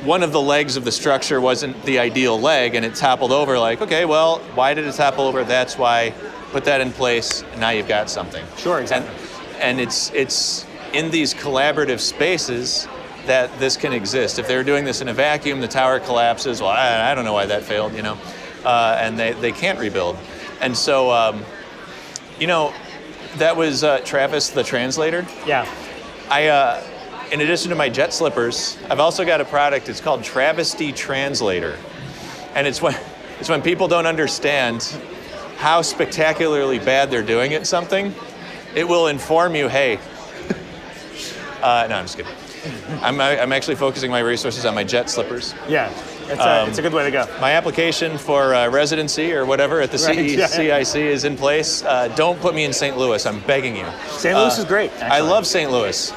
one 0.05 0.23
of 0.23 0.33
the 0.33 0.41
legs 0.41 0.77
of 0.77 0.85
the 0.85 0.93
structure 0.93 1.41
wasn't 1.41 1.81
the 1.85 1.99
ideal 1.99 2.39
leg 2.39 2.75
and 2.75 2.85
it 2.85 2.95
toppled 2.95 3.33
over. 3.33 3.59
Like, 3.59 3.81
okay, 3.81 4.05
well, 4.05 4.39
why 4.55 4.75
did 4.75 4.85
it 4.85 4.95
topple 4.95 5.27
over? 5.27 5.45
That's 5.45 5.79
why. 5.79 6.13
Put 6.53 6.65
that 6.65 6.81
in 6.81 6.93
place, 6.93 7.43
and 7.43 7.61
now 7.61 7.71
you've 7.71 7.89
got 7.89 8.09
something. 8.09 8.43
Sure, 8.57 8.81
exactly. 8.81 9.13
And, 9.55 9.63
and 9.63 9.81
it's 9.81 10.11
it's 10.13 10.65
in 10.93 11.11
these 11.11 11.35
collaborative 11.35 11.99
spaces 11.99 12.87
that 13.27 13.59
this 13.59 13.77
can 13.77 13.93
exist. 13.93 14.39
If 14.39 14.49
they 14.49 14.57
were 14.57 14.65
doing 14.65 14.85
this 14.85 15.01
in 15.01 15.09
a 15.09 15.15
vacuum, 15.15 15.61
the 15.61 15.69
tower 15.69 16.01
collapses. 16.01 16.61
Well, 16.61 16.71
I, 16.71 17.11
I 17.11 17.15
don't 17.15 17.25
know 17.25 17.33
why 17.33 17.47
that 17.47 17.63
failed, 17.63 17.95
you 17.95 18.03
know, 18.03 18.19
uh, 18.65 18.99
and 19.01 19.19
they, 19.19 19.33
they 19.33 19.53
can't 19.53 19.79
rebuild. 19.79 20.17
And 20.61 20.77
so, 20.77 21.11
um, 21.11 21.45
you 22.39 22.47
know, 22.47 22.73
that 23.37 23.57
was 23.57 23.85
uh, 23.85 23.99
Travis, 24.01 24.51
the 24.51 24.63
translator. 24.63 25.27
Yeah. 25.47 25.71
I, 26.31 26.49
uh, 26.49 26.83
in 27.31 27.41
addition 27.41 27.71
to 27.71 27.77
my 27.77 27.89
jet 27.89 28.13
slippers, 28.13 28.79
I've 28.91 29.01
also 29.01 29.25
got 29.25 29.41
a 29.41 29.45
product. 29.45 29.89
It's 29.89 30.01
called 30.01 30.23
Travesty 30.23 30.93
Translator, 30.93 31.79
and 32.55 32.67
it's 32.67 32.81
when 32.81 32.97
it's 33.41 33.49
when 33.49 33.63
people 33.63 33.89
don't 33.89 34.07
understand 34.07 34.83
how 35.57 35.83
spectacularly 35.83 36.79
bad 36.79 37.11
they're 37.11 37.23
doing 37.23 37.55
at 37.55 37.67
something. 37.67 38.15
It 38.75 38.87
will 38.87 39.09
inform 39.09 39.55
you, 39.55 39.69
hey. 39.69 39.97
uh, 41.63 41.87
no, 41.89 41.97
I'm 41.97 42.05
just 42.05 42.17
kidding. 42.17 42.33
I'm, 43.03 43.21
I'm 43.21 43.53
actually 43.53 43.77
focusing 43.77 44.11
my 44.11 44.21
resources 44.21 44.65
on 44.65 44.75
my 44.75 44.85
jet 44.85 45.09
slippers. 45.11 45.55
Yeah, 45.69 45.91
it's 46.29 46.41
a, 46.41 46.63
Um, 46.63 46.69
it's 46.69 46.79
a 46.79 46.83
good 46.83 46.93
way 46.93 47.05
to 47.05 47.11
go. 47.11 47.27
My 47.41 47.53
application 47.53 48.19
for 48.19 48.55
uh, 48.55 48.69
residency 48.71 49.33
or 49.33 49.45
whatever 49.47 49.81
at 49.81 49.91
the 49.91 49.99
Right, 49.99 50.31
CE 50.31 50.59
yeah. 50.59 50.83
CIC 50.83 50.97
is 51.03 51.25
in 51.25 51.37
place. 51.37 51.83
Uh, 51.85 52.09
don't 52.17 52.41
put 52.41 52.55
me 52.55 52.65
in 52.65 52.73
St. 52.73 52.97
Louis. 52.97 53.25
I'm 53.27 53.41
begging 53.41 53.77
you. 53.77 53.87
St. 54.09 54.37
Louis 54.37 54.57
Uh, 54.57 54.63
is 54.63 54.65
great. 54.65 54.91
I 55.03 55.21
love 55.21 55.47
St. 55.47 55.71
Louis. 55.71 56.13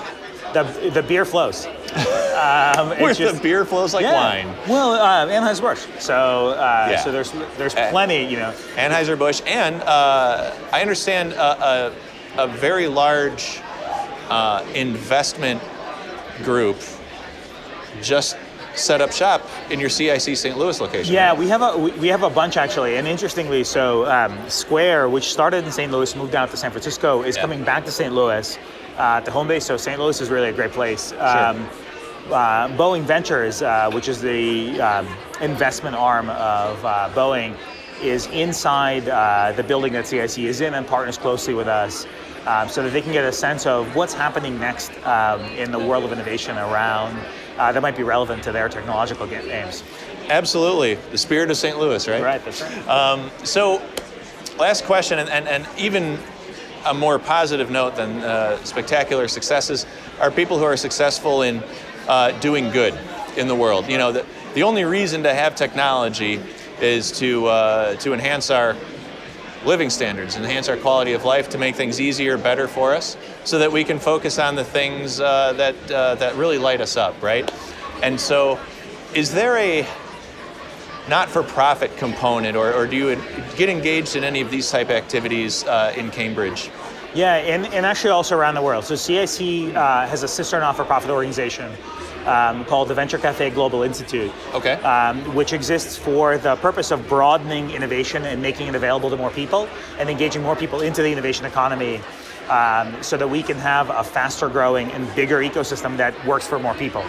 the 0.53 0.63
the 0.94 1.03
beer 1.03 1.25
flows. 1.25 1.68
Um, 1.68 1.72
it's 2.91 3.01
Where 3.01 3.13
just- 3.13 3.36
the 3.36 3.39
beer 3.41 3.65
flows 3.65 3.94
like 3.94 4.03
yeah. 4.03 4.13
wine. 4.13 4.56
Well, 4.68 4.94
uh, 4.94 5.27
Anheuser 5.27 5.62
Busch. 5.62 5.86
So 6.00 6.50
uh, 6.58 6.88
Yeah. 6.89 7.03
so 7.03 7.12
there's 7.12 7.32
there's 7.58 7.75
plenty. 7.75 8.25
You 8.25 8.38
know. 8.38 8.53
Anheuser 8.75 9.15
Busch, 9.18 9.41
and 9.46 9.75
uh, 9.84 10.51
I 10.72 10.82
understand 10.82 11.34
a, 11.34 11.94
a, 12.38 12.44
a 12.46 12.48
very 12.48 12.88
large 12.88 13.62
uh, 14.32 14.63
investment 14.74 15.62
group 16.43 16.77
just 18.01 18.38
set 18.75 19.01
up 19.01 19.12
shop 19.12 19.46
in 19.69 19.79
your 19.79 19.89
CIC 19.89 20.38
St. 20.38 20.58
Louis 20.58 20.79
location. 20.79 21.13
Yeah, 21.13 21.29
right? 21.29 21.38
we 21.38 21.48
have 21.48 21.62
a 21.62 21.77
we 21.77 22.08
have 22.08 22.24
a 22.24 22.29
bunch 22.29 22.58
actually, 22.58 22.98
and 22.98 23.08
interestingly, 23.08 23.63
so 23.63 24.05
um, 24.05 24.38
Square, 24.50 25.10
which 25.10 25.31
started 25.31 25.65
in 25.65 25.72
St. 25.72 25.91
Louis, 25.91 26.15
moved 26.15 26.36
out 26.36 26.50
to 26.51 26.58
San 26.58 26.72
Francisco, 26.72 27.24
is 27.24 27.36
Yeah. 27.36 27.41
coming 27.41 27.63
back 27.63 27.86
to 27.86 27.91
St. 27.91 28.13
Louis 28.13 28.58
uh, 28.98 29.22
to 29.22 29.31
home 29.31 29.48
base. 29.48 29.65
So 29.65 29.77
St. 29.77 30.00
Louis 30.00 30.19
is 30.22 30.29
really 30.29 30.50
a 30.50 30.53
great 30.53 30.72
place. 30.72 31.12
Um, 31.13 31.67
uh, 32.31 32.67
Boeing 32.69 33.03
Ventures, 33.03 33.62
uh, 33.62 33.89
which 33.91 34.08
is 34.08 34.22
the 34.22 34.79
um, 34.81 35.08
investment 35.41 35.96
arm 35.96 36.29
of 36.29 36.86
uh, 36.86 37.10
Boeing, 37.15 37.55
is 38.03 38.27
inside 38.27 39.10
uh, 39.10 39.51
the 39.55 39.63
building 39.63 39.93
that 39.93 40.05
CIC 40.08 40.38
is 40.39 40.62
in 40.62 40.74
and 40.75 40.86
partners 40.86 41.17
closely 41.17 41.53
with 41.53 41.67
us. 41.67 42.05
Um, 42.50 42.68
so 42.68 42.82
that 42.82 42.94
they 42.94 43.01
can 43.03 43.12
get 43.13 43.24
a 43.25 43.32
sense 43.32 43.68
of 43.68 43.96
what's 43.96 44.15
happening 44.15 44.60
next 44.60 44.91
um, 45.06 45.39
in 45.51 45.72
the 45.72 45.77
world 45.77 46.03
of 46.03 46.12
innovation 46.12 46.58
around 46.58 47.15
uh, 47.60 47.72
that 47.72 47.82
might 47.82 47.96
be 47.96 48.01
relevant 48.01 48.41
to 48.41 48.51
their 48.51 48.68
technological 48.68 49.32
aims. 49.32 49.84
Absolutely. 50.29 50.96
The 51.12 51.18
spirit 51.20 51.51
of 51.51 51.58
St. 51.58 51.77
Louis, 51.77 52.08
right? 52.08 52.24
Right, 52.24 52.44
that's 52.44 52.62
right. 52.63 52.88
Um, 52.88 53.29
so, 53.44 53.79
last 54.58 54.86
question, 54.86 55.20
and, 55.20 55.29
and, 55.29 55.48
and 55.48 55.68
even 55.77 56.18
a 56.88 56.94
more 56.94 57.20
positive 57.20 57.70
note 57.70 57.96
than 57.96 58.18
uh, 58.24 58.58
spectacular 58.63 59.27
successes 59.27 59.86
are 60.20 60.32
people 60.32 60.58
who 60.58 60.63
are 60.63 60.77
successful 60.77 61.44
in 61.44 61.62
uh, 62.08 62.32
doing 62.39 62.72
good 62.72 62.98
in 63.38 63.48
the 63.48 63.56
world. 63.56 63.88
You 63.88 64.00
know, 64.00 64.12
the, 64.12 64.25
the 64.56 64.63
only 64.63 64.86
reason 64.86 65.22
to 65.22 65.36
have 65.36 65.53
technology 65.53 66.41
is 66.82 67.12
to, 67.20 67.46
uh, 67.46 67.96
to 67.98 68.13
enhance 68.13 68.50
our 68.50 68.75
living 69.66 69.89
standards, 69.89 70.36
enhance 70.36 70.70
our 70.70 70.78
quality 70.78 71.13
of 71.13 71.25
life, 71.25 71.50
to 71.50 71.58
make 71.58 71.75
things 71.75 72.00
easier, 72.00 72.38
better 72.38 72.68
for 72.68 72.94
us, 72.94 73.18
so 73.44 73.60
that 73.60 73.72
we 73.72 73.84
can 73.84 74.00
focus 74.00 74.39
on 74.39 74.56
the 74.56 74.63
things 74.63 75.20
uh, 75.20 75.54
that, 75.54 75.92
uh, 75.92 76.16
that 76.16 76.36
really 76.36 76.58
light 76.58 76.82
us 76.82 76.98
up, 76.98 77.22
right? 77.22 77.51
And 78.01 78.20
so, 78.20 78.60
is 79.13 79.32
there 79.32 79.58
a 79.58 79.86
not-for-profit 81.10 81.98
component, 81.98 82.56
or, 82.56 82.72
or 82.74 82.86
do 82.86 82.96
you 82.96 83.16
get 83.58 83.70
engaged 83.70 84.16
in 84.16 84.24
any 84.24 84.42
of 84.42 84.51
these 84.51 84.70
type 84.70 84.89
activities 84.89 85.63
uh, 85.66 85.94
in 85.98 86.12
Cambridge? 86.12 86.70
Yeah, 87.16 87.36
and, 87.36 87.66
and 87.74 87.86
actually 87.86 88.12
also 88.12 88.38
around 88.38 88.54
the 88.54 88.62
world. 88.62 88.86
So 88.86 88.96
CIC 88.96 89.75
uh, 89.75 90.08
has 90.08 90.22
a 90.22 90.28
sister 90.28 90.60
not-for-profit 90.60 91.10
organization 91.10 91.72
um, 92.29 92.63
called 92.65 92.88
the 92.88 92.93
Venture 92.93 93.17
Cafe 93.17 93.50
Global 93.50 93.83
Institute, 93.83 94.31
Okay. 94.53 94.74
um, 94.83 95.17
which 95.36 95.51
exists 95.53 95.98
for 95.98 96.38
the 96.38 96.55
purpose 96.57 96.91
of 96.91 97.07
broadening 97.09 97.71
innovation 97.71 98.24
and 98.25 98.41
making 98.41 98.67
it 98.67 98.75
available 98.75 99.09
to 99.09 99.17
more 99.17 99.31
people 99.31 99.67
and 99.97 100.10
engaging 100.10 100.41
more 100.43 100.56
people 100.56 100.82
into 100.82 101.01
the 101.01 101.12
innovation 101.12 101.45
economy 101.45 101.99
um, 102.49 102.95
so 103.01 103.17
that 103.17 103.27
we 103.27 103.41
can 103.43 103.58
have 103.58 103.89
a 103.89 104.04
faster 104.04 104.47
growing 104.49 104.91
and 104.91 105.13
bigger 105.15 105.39
ecosystem 105.39 105.97
that 105.97 106.13
works 106.25 106.47
for 106.47 106.60
more 106.60 106.73
people. 106.75 107.04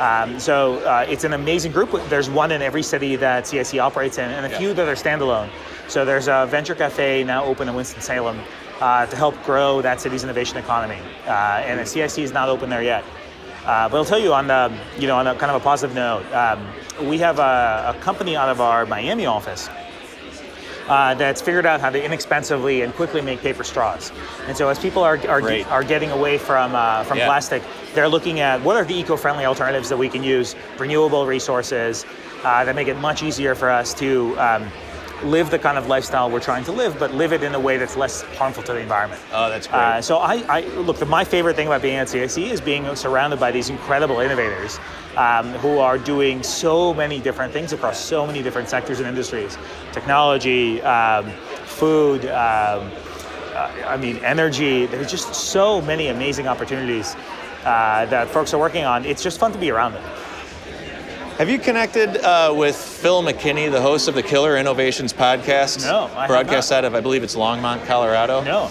Um, 0.00 0.40
so 0.40 0.78
uh, 0.78 1.06
it's 1.08 1.24
an 1.24 1.32
amazing 1.34 1.70
group. 1.72 1.90
There's 2.08 2.30
one 2.30 2.50
in 2.50 2.62
every 2.62 2.82
city 2.82 3.14
that 3.16 3.46
CIC 3.46 3.78
operates 3.78 4.18
in, 4.18 4.30
and 4.30 4.46
a 4.46 4.48
Yeah. 4.48 4.58
few 4.58 4.74
that 4.74 4.88
are 4.88 4.94
standalone. 4.94 5.48
So 5.88 6.04
there's 6.04 6.28
a 6.28 6.46
venture 6.48 6.74
cafe 6.74 7.24
now 7.24 7.44
open 7.44 7.68
in 7.68 7.74
Winston-Salem 7.74 8.40
uh, 8.80 9.06
to 9.06 9.16
help 9.16 9.34
grow 9.44 9.82
that 9.82 10.00
city's 10.00 10.24
innovation 10.24 10.56
economy, 10.56 10.98
uh, 11.26 11.30
and 11.68 11.78
the 11.78 11.86
CIC 11.86 12.18
is 12.24 12.32
not 12.32 12.48
open 12.48 12.70
there 12.70 12.82
yet. 12.82 13.04
Uh, 13.64 13.88
but 13.88 13.96
I'll 13.96 14.04
tell 14.04 14.18
you 14.18 14.34
on 14.34 14.48
the, 14.48 14.76
you 14.98 15.06
know, 15.06 15.16
on 15.16 15.26
a 15.26 15.34
kind 15.36 15.50
of 15.52 15.60
a 15.60 15.64
positive 15.64 15.94
note, 15.94 16.24
um, 16.32 16.66
we 17.08 17.18
have 17.18 17.38
a, 17.38 17.94
a 17.96 18.00
company 18.00 18.34
out 18.36 18.48
of 18.48 18.60
our 18.60 18.86
Miami 18.86 19.26
office 19.26 19.68
uh, 20.88 21.14
that's 21.14 21.40
figured 21.40 21.64
out 21.64 21.80
how 21.80 21.88
to 21.88 22.04
inexpensively 22.04 22.82
and 22.82 22.92
quickly 22.94 23.20
make 23.20 23.40
paper 23.40 23.62
straws. 23.62 24.10
And 24.48 24.56
so 24.56 24.68
as 24.68 24.80
people 24.80 25.04
are 25.04 25.16
are, 25.28 25.40
are 25.70 25.84
getting 25.84 26.10
away 26.10 26.38
from 26.38 26.74
uh, 26.74 27.04
from 27.04 27.18
Yeah. 27.18 27.26
plastic, 27.26 27.62
they're 27.94 28.08
looking 28.08 28.40
at 28.40 28.60
what 28.62 28.74
are 28.76 28.84
the 28.84 28.94
eco-friendly 28.94 29.44
alternatives 29.44 29.88
that 29.90 29.96
we 29.96 30.08
can 30.08 30.24
use, 30.24 30.56
renewable 30.78 31.24
resources 31.24 32.04
uh, 32.42 32.64
that 32.64 32.74
make 32.74 32.88
it 32.88 32.96
much 32.98 33.22
easier 33.22 33.54
for 33.54 33.70
us 33.70 33.94
to. 33.94 34.36
Um, 34.40 34.70
live 35.24 35.50
the 35.50 35.58
kind 35.58 35.78
of 35.78 35.86
lifestyle 35.86 36.30
we're 36.30 36.40
trying 36.40 36.64
to 36.64 36.72
live, 36.72 36.98
but 36.98 37.12
live 37.12 37.32
it 37.32 37.42
in 37.42 37.54
a 37.54 37.60
way 37.60 37.76
that's 37.76 37.96
less 37.96 38.22
harmful 38.36 38.62
to 38.64 38.72
the 38.72 38.80
environment. 38.80 39.20
Oh, 39.32 39.48
that's 39.48 39.66
great. 39.66 39.78
Uh, 39.78 40.02
so 40.02 40.18
I, 40.18 40.44
I 40.48 40.60
look. 40.76 40.98
The, 40.98 41.06
my 41.06 41.24
favorite 41.24 41.56
thing 41.56 41.66
about 41.66 41.82
being 41.82 41.96
at 41.96 42.08
CIC 42.08 42.38
is 42.38 42.60
being 42.60 42.94
surrounded 42.96 43.38
by 43.40 43.50
these 43.50 43.70
incredible 43.70 44.20
innovators 44.20 44.78
um, 45.16 45.52
who 45.54 45.78
are 45.78 45.98
doing 45.98 46.42
so 46.42 46.94
many 46.94 47.20
different 47.20 47.52
things 47.52 47.72
across 47.72 47.98
so 47.98 48.26
many 48.26 48.42
different 48.42 48.68
sectors 48.68 48.98
and 48.98 49.08
industries, 49.08 49.56
technology, 49.92 50.80
um, 50.82 51.30
food. 51.64 52.24
Um, 52.26 52.90
uh, 53.54 53.70
I 53.86 53.98
mean, 53.98 54.16
energy. 54.24 54.86
There's 54.86 55.10
just 55.10 55.34
so 55.34 55.82
many 55.82 56.08
amazing 56.08 56.48
opportunities 56.48 57.14
uh, 57.64 58.06
that 58.06 58.28
folks 58.28 58.54
are 58.54 58.58
working 58.58 58.84
on. 58.84 59.04
It's 59.04 59.22
just 59.22 59.38
fun 59.38 59.52
to 59.52 59.58
be 59.58 59.70
around 59.70 59.92
them. 59.92 60.02
Have 61.42 61.50
you 61.50 61.58
connected 61.58 62.18
uh, 62.18 62.54
with 62.56 62.76
Phil 62.76 63.20
McKinney, 63.20 63.68
the 63.68 63.80
host 63.80 64.06
of 64.06 64.14
the 64.14 64.22
Killer 64.22 64.56
Innovations 64.56 65.12
podcast? 65.12 65.84
No, 65.84 66.08
I 66.16 66.28
broadcast 66.28 66.70
out 66.70 66.84
of 66.84 66.94
I 66.94 67.00
believe 67.00 67.24
it's 67.24 67.34
Longmont, 67.34 67.84
Colorado. 67.84 68.44
No. 68.44 68.70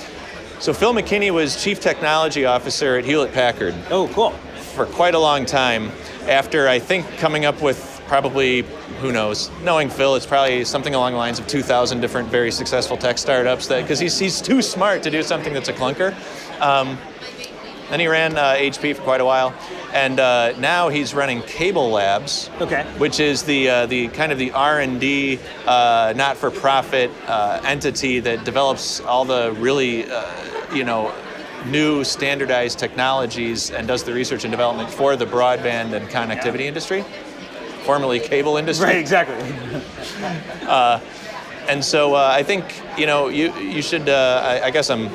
So 0.62 0.72
Phil 0.72 0.94
McKinney 0.94 1.32
was 1.32 1.62
chief 1.62 1.82
technology 1.82 2.46
officer 2.46 2.96
at 2.96 3.04
Hewlett 3.04 3.34
Packard 3.34 3.76
Oh, 3.90 4.08
cool. 4.14 4.32
for 4.74 4.86
quite 4.86 5.16
a 5.16 5.20
long 5.20 5.46
time. 5.46 5.92
After 6.30 6.70
I 6.70 6.80
think 6.80 7.06
coming 7.18 7.44
up 7.44 7.62
with 7.62 8.02
probably 8.08 8.62
who 9.02 9.12
knows, 9.12 9.52
knowing 9.64 9.90
Phil, 9.90 10.16
it's 10.16 10.26
probably 10.26 10.64
something 10.64 10.96
along 10.96 11.12
the 11.12 11.18
lines 11.18 11.40
of 11.40 11.48
2,000 11.48 12.00
different 12.00 12.30
very 12.30 12.52
successful 12.52 12.96
tech 12.96 13.18
startups. 13.18 13.68
That 13.68 13.82
because 13.82 14.00
he's 14.00 14.18
he's 14.18 14.40
too 14.40 14.62
smart 14.62 15.04
to 15.04 15.12
do 15.12 15.24
something 15.24 15.52
that's 15.54 15.68
a 15.68 15.74
clunker. 15.74 16.14
Um, 16.62 16.98
then 17.92 18.00
he 18.00 18.08
ran 18.08 18.38
uh, 18.38 18.54
HP 18.54 18.96
for 18.96 19.02
quite 19.02 19.20
a 19.22 19.26
while, 19.26 19.54
and 19.94 20.20
uh, 20.20 20.54
now 20.60 20.88
he's 20.90 21.14
running 21.14 21.42
Cable 21.44 21.90
Labs, 21.92 22.50
Okay. 22.62 22.84
which 22.98 23.20
is 23.20 23.44
the 23.44 23.70
uh, 23.70 23.86
the 23.88 24.08
kind 24.10 24.32
of 24.32 24.38
the 24.40 24.52
R 24.52 24.80
and 24.80 25.00
D 25.00 25.40
uh, 25.68 26.14
not-for-profit 26.16 27.12
uh, 27.28 27.60
entity 27.66 28.20
that 28.22 28.46
develops 28.46 29.02
all 29.02 29.26
the 29.26 29.52
really 29.60 30.10
uh, 30.10 30.24
you 30.74 30.86
know 30.86 31.14
new 31.66 32.04
standardized 32.04 32.80
technologies 32.80 33.70
and 33.72 33.88
does 33.88 34.04
the 34.04 34.14
research 34.14 34.46
and 34.46 34.52
development 34.52 34.90
for 34.90 35.16
the 35.16 35.26
broadband 35.26 35.94
and 35.94 36.08
connectivity 36.10 36.62
industry, 36.62 37.04
formerly 37.84 38.20
cable 38.20 38.56
industry. 38.58 38.86
Right. 38.88 38.96
Exactly. 38.98 39.36
And 41.70 41.86
so 41.86 42.16
uh, 42.16 42.28
I 42.34 42.42
think 42.44 42.64
you 42.98 43.06
know 43.06 43.28
you 43.30 43.54
you 43.60 43.82
should. 43.84 44.10
Uh, 44.10 44.42
I, 44.44 44.66
I 44.68 44.72
guess 44.72 44.90
I'm 44.90 45.10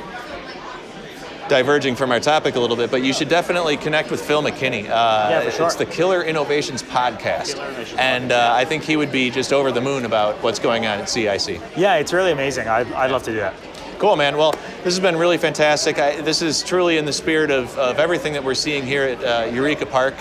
diverging 1.48 1.94
from 1.96 2.10
our 2.10 2.20
topic 2.20 2.56
a 2.56 2.60
little 2.60 2.76
bit, 2.76 2.90
but 2.90 3.02
you 3.02 3.12
should 3.12 3.28
definitely 3.28 3.76
connect 3.76 4.10
with 4.10 4.20
Phil 4.20 4.42
McKinney. 4.42 4.84
Uh, 4.84 5.28
Yeah, 5.30 5.40
for 5.42 5.50
sure. 5.50 5.66
It's 5.66 5.74
the 5.76 5.86
Killer 5.86 6.22
Innovations 6.22 6.82
podcast, 6.82 7.54
Killer 7.54 7.66
Innovations 7.68 7.98
and 8.00 8.32
uh, 8.32 8.52
I 8.54 8.64
think 8.64 8.82
he 8.84 8.96
would 8.96 9.12
be 9.12 9.30
just 9.30 9.52
over 9.52 9.70
the 9.72 9.80
moon 9.80 10.04
about 10.04 10.42
what's 10.42 10.58
going 10.58 10.86
on 10.86 10.98
at 10.98 11.08
CIC. 11.08 11.60
yeah, 11.76 11.94
it's 11.96 12.12
really 12.12 12.32
amazing. 12.32 12.68
I, 12.68 12.80
I'd 12.98 13.10
love 13.10 13.22
to 13.24 13.30
do 13.30 13.36
that. 13.38 13.54
Cool, 13.98 14.16
man. 14.16 14.36
Well, 14.36 14.52
this 14.84 14.94
has 14.94 15.00
been 15.00 15.16
really 15.16 15.38
fantastic. 15.38 15.98
I, 15.98 16.20
this 16.20 16.42
is 16.42 16.62
truly 16.62 16.98
in 16.98 17.06
the 17.06 17.12
spirit 17.12 17.50
of, 17.50 17.76
of 17.78 17.98
everything 17.98 18.34
that 18.34 18.44
we're 18.44 18.54
seeing 18.54 18.84
here 18.84 19.04
at 19.04 19.24
uh, 19.24 19.50
Eureka 19.50 19.86
Park. 19.86 20.14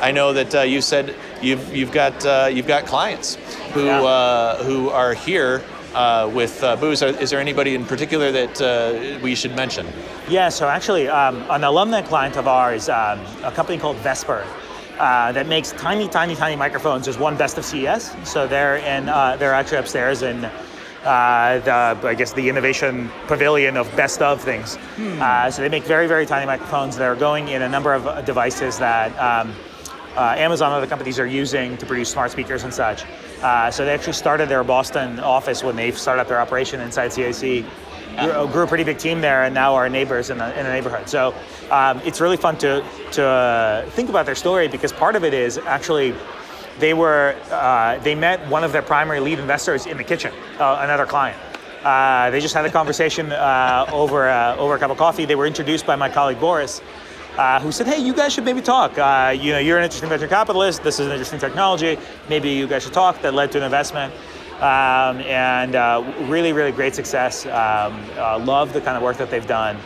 I 0.00 0.10
know 0.10 0.32
that 0.32 0.54
uh, 0.54 0.60
you 0.62 0.80
said 0.80 1.14
you've 1.42 1.76
you've 1.76 1.92
got 1.92 2.24
uh, 2.26 2.48
you've 2.50 2.66
got 2.66 2.86
clients 2.86 3.36
who 3.74 3.84
Yeah. 3.84 4.02
uh, 4.02 4.64
who 4.64 4.88
are 4.88 5.12
here 5.14 5.62
uh, 5.94 6.30
with 6.32 6.62
uh, 6.62 6.76
booze. 6.76 7.02
Is 7.02 7.30
there 7.30 7.40
anybody 7.40 7.74
in 7.74 7.84
particular 7.84 8.32
that 8.32 8.60
uh, 8.60 9.18
we 9.22 9.34
should 9.34 9.54
mention? 9.56 9.86
Yeah, 10.28 10.48
so 10.48 10.68
actually, 10.68 11.08
um, 11.08 11.44
an 11.50 11.64
alumni 11.64 12.02
client 12.02 12.36
of 12.36 12.46
ours, 12.46 12.88
um, 12.88 13.20
a 13.42 13.52
company 13.52 13.78
called 13.78 13.96
Vesper, 13.98 14.46
uh, 14.98 15.32
that 15.32 15.46
makes 15.46 15.72
tiny, 15.72 16.08
tiny, 16.08 16.34
tiny 16.36 16.56
microphones, 16.56 17.08
is 17.08 17.18
one 17.18 17.36
best 17.36 17.56
of 17.58 17.64
CES. 17.64 18.14
So 18.24 18.46
they're 18.46 18.76
in, 18.76 19.08
uh, 19.08 19.36
they're 19.36 19.54
actually 19.54 19.78
upstairs 19.78 20.22
in 20.22 20.44
uh, 20.44 21.60
the, 21.64 22.06
I 22.06 22.14
guess 22.14 22.32
the 22.34 22.48
innovation 22.48 23.10
pavilion 23.26 23.76
of 23.76 23.94
best 23.96 24.20
of 24.20 24.40
things. 24.40 24.76
Hmm. 24.76 25.20
Uh, 25.20 25.50
so 25.50 25.62
they 25.62 25.70
make 25.70 25.84
very, 25.84 26.06
very 26.06 26.26
tiny 26.26 26.46
microphones 26.46 26.96
that 26.98 27.04
are 27.04 27.16
going 27.16 27.48
in 27.48 27.62
a 27.62 27.68
number 27.68 27.94
of 27.94 28.24
devices 28.26 28.78
that 28.78 29.16
um, 29.18 29.54
uh, 30.20 30.34
Amazon 30.36 30.70
and 30.70 30.76
other 30.76 30.86
companies 30.86 31.18
are 31.18 31.26
using 31.26 31.78
to 31.78 31.86
produce 31.86 32.10
smart 32.10 32.30
speakers 32.30 32.62
and 32.62 32.74
such. 32.74 33.04
Uh, 33.40 33.70
so 33.70 33.86
they 33.86 33.94
actually 33.94 34.12
started 34.12 34.50
their 34.50 34.62
Boston 34.62 35.18
office 35.18 35.64
when 35.64 35.76
they 35.76 35.90
started 35.92 36.20
up 36.20 36.28
their 36.28 36.40
operation 36.40 36.78
inside 36.80 37.10
CIC. 37.10 37.64
Grew, 38.18 38.48
grew 38.48 38.62
a 38.64 38.66
pretty 38.66 38.84
big 38.84 38.98
team 38.98 39.22
there, 39.22 39.44
and 39.44 39.54
now 39.54 39.74
are 39.74 39.88
neighbors 39.88 40.28
in 40.28 40.36
the, 40.36 40.58
in 40.58 40.66
the 40.66 40.72
neighborhood. 40.72 41.08
So 41.08 41.34
um, 41.70 42.02
it's 42.04 42.20
really 42.20 42.36
fun 42.36 42.58
to 42.58 42.84
to 43.12 43.24
uh, 43.24 43.90
think 43.90 44.10
about 44.10 44.26
their 44.26 44.34
story 44.34 44.68
because 44.68 44.92
part 44.92 45.16
of 45.16 45.24
it 45.24 45.32
is 45.32 45.56
actually 45.56 46.12
they 46.80 46.92
were 46.92 47.34
uh, 47.50 47.98
they 48.00 48.14
met 48.14 48.46
one 48.48 48.62
of 48.62 48.72
their 48.72 48.82
primary 48.82 49.20
lead 49.20 49.38
investors 49.38 49.86
in 49.86 49.96
the 49.96 50.04
kitchen, 50.04 50.34
uh, 50.58 50.80
another 50.82 51.06
client. 51.06 51.38
Uh, 51.82 52.28
they 52.28 52.40
just 52.40 52.52
had 52.52 52.66
a 52.66 52.70
conversation 52.70 53.32
uh, 53.32 53.86
over 53.90 54.28
over 54.58 54.74
a 54.74 54.78
cup 54.78 54.90
of 54.90 54.98
coffee. 54.98 55.24
They 55.24 55.36
were 55.36 55.46
introduced 55.46 55.86
by 55.86 55.96
my 55.96 56.10
colleague 56.10 56.40
Boris, 56.40 56.82
uh, 57.40 57.60
who 57.60 57.72
said, 57.72 57.86
"Hey, 57.86 57.98
you 57.98 58.14
guys 58.14 58.32
should 58.32 58.44
maybe 58.44 58.60
talk. 58.60 58.90
you 59.44 59.52
know, 59.52 59.58
you're 59.58 59.78
an 59.78 59.84
interesting 59.84 60.08
venture 60.08 60.28
capitalist. 60.28 60.82
This 60.82 61.00
is 61.00 61.06
an 61.06 61.12
interesting 61.12 61.40
technology. 61.40 61.98
Maybe 62.28 62.50
you 62.50 62.66
guys 62.66 62.82
should 62.84 62.92
talk." 62.92 63.22
That 63.22 63.34
led 63.34 63.50
to 63.52 63.58
an 63.58 63.64
investment. 63.64 64.12
Um, 64.60 65.20
and 65.22 65.72
really, 66.28 66.52
really 66.52 66.72
great 66.72 66.94
success. 66.94 67.46
Um, 67.46 67.94
love 68.44 68.72
the 68.74 68.80
kind 68.80 68.96
of 68.96 69.02
work 69.02 69.16
that 69.16 69.30
they've 69.30 69.46
done. 69.46 69.76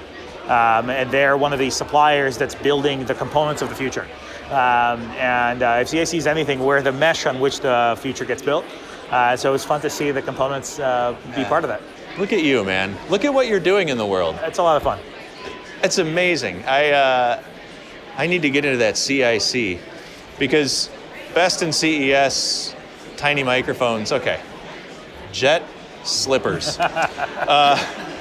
Um, 0.44 0.90
and 0.90 1.10
they're 1.10 1.38
one 1.38 1.52
of 1.54 1.58
the 1.58 1.70
suppliers 1.70 2.36
that's 2.36 2.54
building 2.54 3.06
the 3.06 3.14
components 3.14 3.62
of 3.62 3.70
the 3.70 3.74
future. 3.74 4.06
Um, 4.50 5.00
and 5.16 5.62
uh, 5.62 5.78
if 5.80 5.88
CIC 5.88 6.14
is 6.14 6.26
anything, 6.26 6.60
we're 6.60 6.82
the 6.82 6.92
mesh 6.92 7.24
on 7.24 7.40
which 7.40 7.60
the 7.60 7.96
future 7.98 8.26
gets 8.26 8.42
built. 8.42 8.64
Uh, 9.10 9.36
so 9.36 9.54
it's 9.54 9.64
fun 9.64 9.80
to 9.80 9.88
see 9.88 10.10
the 10.10 10.20
components 10.20 10.78
uh, 10.78 11.16
be 11.34 11.44
part 11.44 11.64
of 11.64 11.68
that. 11.68 11.80
Look 12.18 12.32
at 12.32 12.42
you, 12.42 12.62
man. 12.62 12.94
Look 13.08 13.24
at 13.24 13.32
what 13.32 13.48
you're 13.48 13.60
doing 13.60 13.88
in 13.88 13.96
the 13.96 14.06
world. 14.06 14.38
It's 14.42 14.58
a 14.58 14.62
lot 14.62 14.76
of 14.76 14.82
fun. 14.82 14.98
It's 15.84 15.98
amazing. 15.98 16.64
I, 16.64 16.92
uh, 16.92 17.42
I 18.16 18.26
need 18.26 18.40
to 18.40 18.48
get 18.48 18.64
into 18.64 18.78
that 18.78 18.96
CIC 18.96 19.78
because 20.38 20.88
best 21.34 21.62
in 21.62 21.74
CES, 21.74 22.74
tiny 23.18 23.42
microphones, 23.42 24.10
okay. 24.10 24.40
Jet 25.30 25.62
slippers. 26.02 26.78
Uh, 27.44 27.76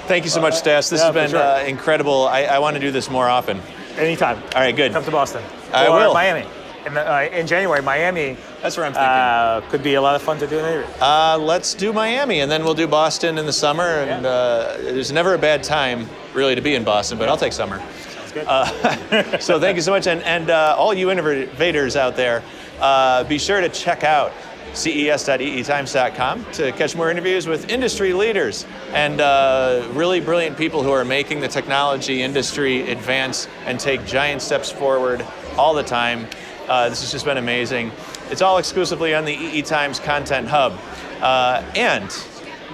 thank 0.07 0.25
you 0.25 0.29
so 0.29 0.41
much, 0.41 0.55
Stas. 0.55 0.89
This 0.89 0.99
yeah, 0.99 1.05
has 1.05 1.13
been 1.13 1.29
sure. 1.29 1.39
Uh, 1.39 1.63
incredible. 1.63 2.27
I, 2.27 2.43
I 2.43 2.59
want 2.59 2.73
to 2.75 2.79
do 2.81 2.91
this 2.91 3.09
more 3.09 3.29
often. 3.29 3.61
Anytime. 3.95 4.35
All 4.53 4.61
right, 4.61 4.75
good. 4.75 4.91
Come 4.91 5.05
to 5.05 5.11
Boston. 5.11 5.41
I 5.71 5.87
or 5.87 5.97
will. 5.97 6.13
Miami. 6.13 6.45
In, 6.85 6.93
the, 6.93 7.09
uh, 7.09 7.21
in, 7.21 7.47
January, 7.47 7.81
Miami. 7.81 8.35
That's 8.63 8.77
where 8.77 8.85
I'm 8.85 8.93
thinking. 8.93 9.09
Uh, 9.09 9.61
could 9.69 9.83
be 9.83 9.95
a 9.95 10.01
lot 10.01 10.15
of 10.15 10.21
fun 10.21 10.39
to 10.39 10.47
do 10.47 10.57
in 10.57 10.63
April. 10.63 11.03
Uh, 11.03 11.37
let's 11.37 11.73
do 11.73 11.91
Miami, 11.91 12.39
and 12.39 12.49
then 12.49 12.63
we'll 12.63 12.73
do 12.73 12.87
Boston 12.87 13.37
in 13.37 13.45
the 13.45 13.51
summer. 13.51 13.83
And 13.83 14.23
yeah. 14.23 14.29
uh, 14.29 14.77
there's 14.77 15.11
never 15.11 15.33
a 15.33 15.37
bad 15.37 15.63
time, 15.63 16.07
really, 16.33 16.55
to 16.55 16.61
be 16.61 16.73
in 16.73 16.85
Boston, 16.85 17.17
but 17.17 17.27
I'll 17.27 17.35
take 17.35 17.51
summer. 17.51 17.79
Sounds 17.79 18.31
good. 18.31 18.45
Uh, 18.47 19.37
so 19.39 19.59
thank 19.59 19.75
you 19.75 19.81
so 19.81 19.91
much, 19.91 20.07
and, 20.07 20.23
and 20.23 20.49
uh, 20.49 20.77
all 20.77 20.93
you 20.93 21.11
innovators 21.11 21.97
out 21.97 22.15
there, 22.15 22.41
uh, 22.79 23.25
be 23.25 23.37
sure 23.37 23.59
to 23.59 23.67
check 23.67 24.05
out 24.05 24.31
ces.eetimes.com 24.73 26.45
to 26.53 26.71
catch 26.71 26.95
more 26.95 27.11
interviews 27.11 27.45
with 27.45 27.69
industry 27.69 28.13
leaders 28.13 28.65
and 28.93 29.19
uh, 29.19 29.85
really 29.91 30.21
brilliant 30.21 30.57
people 30.57 30.81
who 30.81 30.91
are 30.91 31.03
making 31.03 31.41
the 31.41 31.49
technology 31.49 32.23
industry 32.23 32.89
advance 32.89 33.49
and 33.65 33.77
take 33.77 34.03
giant 34.05 34.41
steps 34.41 34.71
forward 34.71 35.23
all 35.57 35.73
the 35.73 35.83
time. 35.83 36.25
Uh, 36.67 36.87
this 36.87 37.01
has 37.01 37.11
just 37.11 37.25
been 37.25 37.37
amazing. 37.37 37.91
It's 38.33 38.41
all 38.41 38.57
exclusively 38.57 39.13
on 39.13 39.25
the 39.25 39.31
EE 39.31 39.61
Times 39.61 39.99
Content 39.99 40.47
Hub. 40.47 40.73
Uh, 41.21 41.63
and 41.75 42.09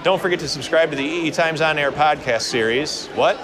don't 0.02 0.18
forget 0.18 0.38
to 0.38 0.48
subscribe 0.48 0.88
to 0.90 0.96
the 0.96 1.04
EE 1.04 1.30
Times 1.32 1.60
On 1.60 1.78
Air 1.78 1.92
podcast 1.92 2.44
series. 2.44 3.08
What? 3.08 3.38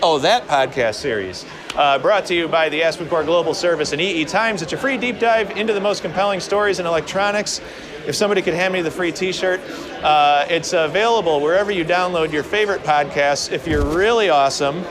Oh, 0.00 0.20
that 0.20 0.46
podcast 0.46 0.94
series. 0.94 1.44
Uh, 1.74 1.98
brought 1.98 2.24
to 2.26 2.36
you 2.36 2.46
by 2.46 2.68
the 2.68 2.82
AspenCore 2.82 3.26
Global 3.26 3.52
Service 3.52 3.90
and 3.90 4.00
EE 4.00 4.24
Times. 4.26 4.62
It's 4.62 4.74
a 4.74 4.76
free 4.76 4.96
deep 4.96 5.18
dive 5.18 5.50
into 5.56 5.72
the 5.72 5.80
most 5.80 6.02
compelling 6.02 6.38
stories 6.38 6.78
in 6.78 6.86
electronics. 6.86 7.60
If 8.06 8.14
somebody 8.14 8.40
could 8.40 8.54
hand 8.54 8.72
me 8.72 8.80
the 8.80 8.92
free 8.92 9.10
t 9.10 9.32
shirt, 9.32 9.60
uh, 10.04 10.46
it's 10.48 10.72
available 10.72 11.40
wherever 11.40 11.72
you 11.72 11.84
download 11.84 12.30
your 12.30 12.44
favorite 12.44 12.84
podcasts. 12.84 13.50
If 13.50 13.66
you're 13.66 13.84
really 13.84 14.28
awesome, 14.28 14.84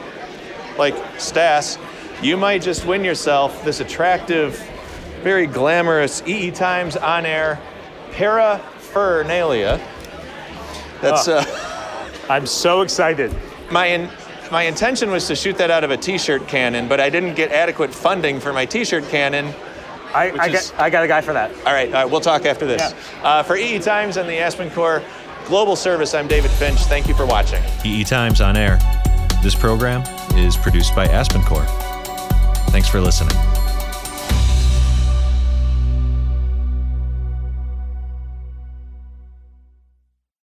like 0.78 0.94
Stas, 1.18 1.78
you 2.22 2.36
might 2.36 2.62
just 2.62 2.86
win 2.86 3.06
yourself 3.06 3.64
this 3.64 3.80
attractive, 3.80 4.62
very 5.24 5.48
glamorous 5.48 6.22
EE 6.28 6.52
Times 6.52 6.96
on 6.98 7.26
air 7.26 7.60
paraphernalia. 8.12 9.82
That's. 11.02 11.28
Uh, 11.28 11.44
I'm 12.30 12.46
so 12.46 12.82
excited. 12.82 13.36
My 13.72 13.88
in, 13.88 14.10
my 14.52 14.64
intention 14.64 15.10
was 15.10 15.28
to 15.28 15.36
shoot 15.36 15.58
that 15.58 15.72
out 15.72 15.84
of 15.84 15.92
a 15.92 15.98
T-shirt 15.98 16.48
cannon, 16.48 16.88
but 16.88 17.00
I 17.00 17.10
didn't 17.10 17.36
get 17.36 17.52
adequate 17.52 17.94
funding 17.94 18.40
for 18.40 18.54
my 18.54 18.66
T-shirt 18.66 19.08
cannon. 19.10 19.54
I, 20.14 20.30
I, 20.30 20.48
is, 20.48 20.72
got, 20.72 20.80
I 20.80 20.90
got 20.90 21.04
a 21.04 21.08
guy 21.08 21.22
for 21.22 21.34
that. 21.34 21.52
All 21.66 21.74
right, 21.74 21.88
all 21.88 22.04
right 22.04 22.06
we'll 22.06 22.22
talk 22.22 22.46
after 22.46 22.68
this. 22.68 22.82
Yeah. 22.82 23.24
Uh, 23.24 23.44
for 23.44 23.56
EE 23.56 23.80
Times 23.80 24.18
and 24.18 24.30
the 24.30 24.34
AspenCore 24.34 25.04
Global 25.48 25.76
Service, 25.76 26.14
I'm 26.14 26.28
David 26.28 26.52
Finch. 26.52 26.80
Thank 26.82 27.08
you 27.08 27.16
for 27.16 27.26
watching. 27.26 27.64
EE 27.84 28.04
Times 28.04 28.40
on 28.40 28.56
air. 28.56 28.80
This 29.42 29.56
program 29.56 30.04
is 30.38 30.56
produced 30.56 30.96
by 30.96 31.08
AspenCore. 31.08 31.66
Thanks 32.70 32.88
for 32.88 33.02
listening. 33.02 33.36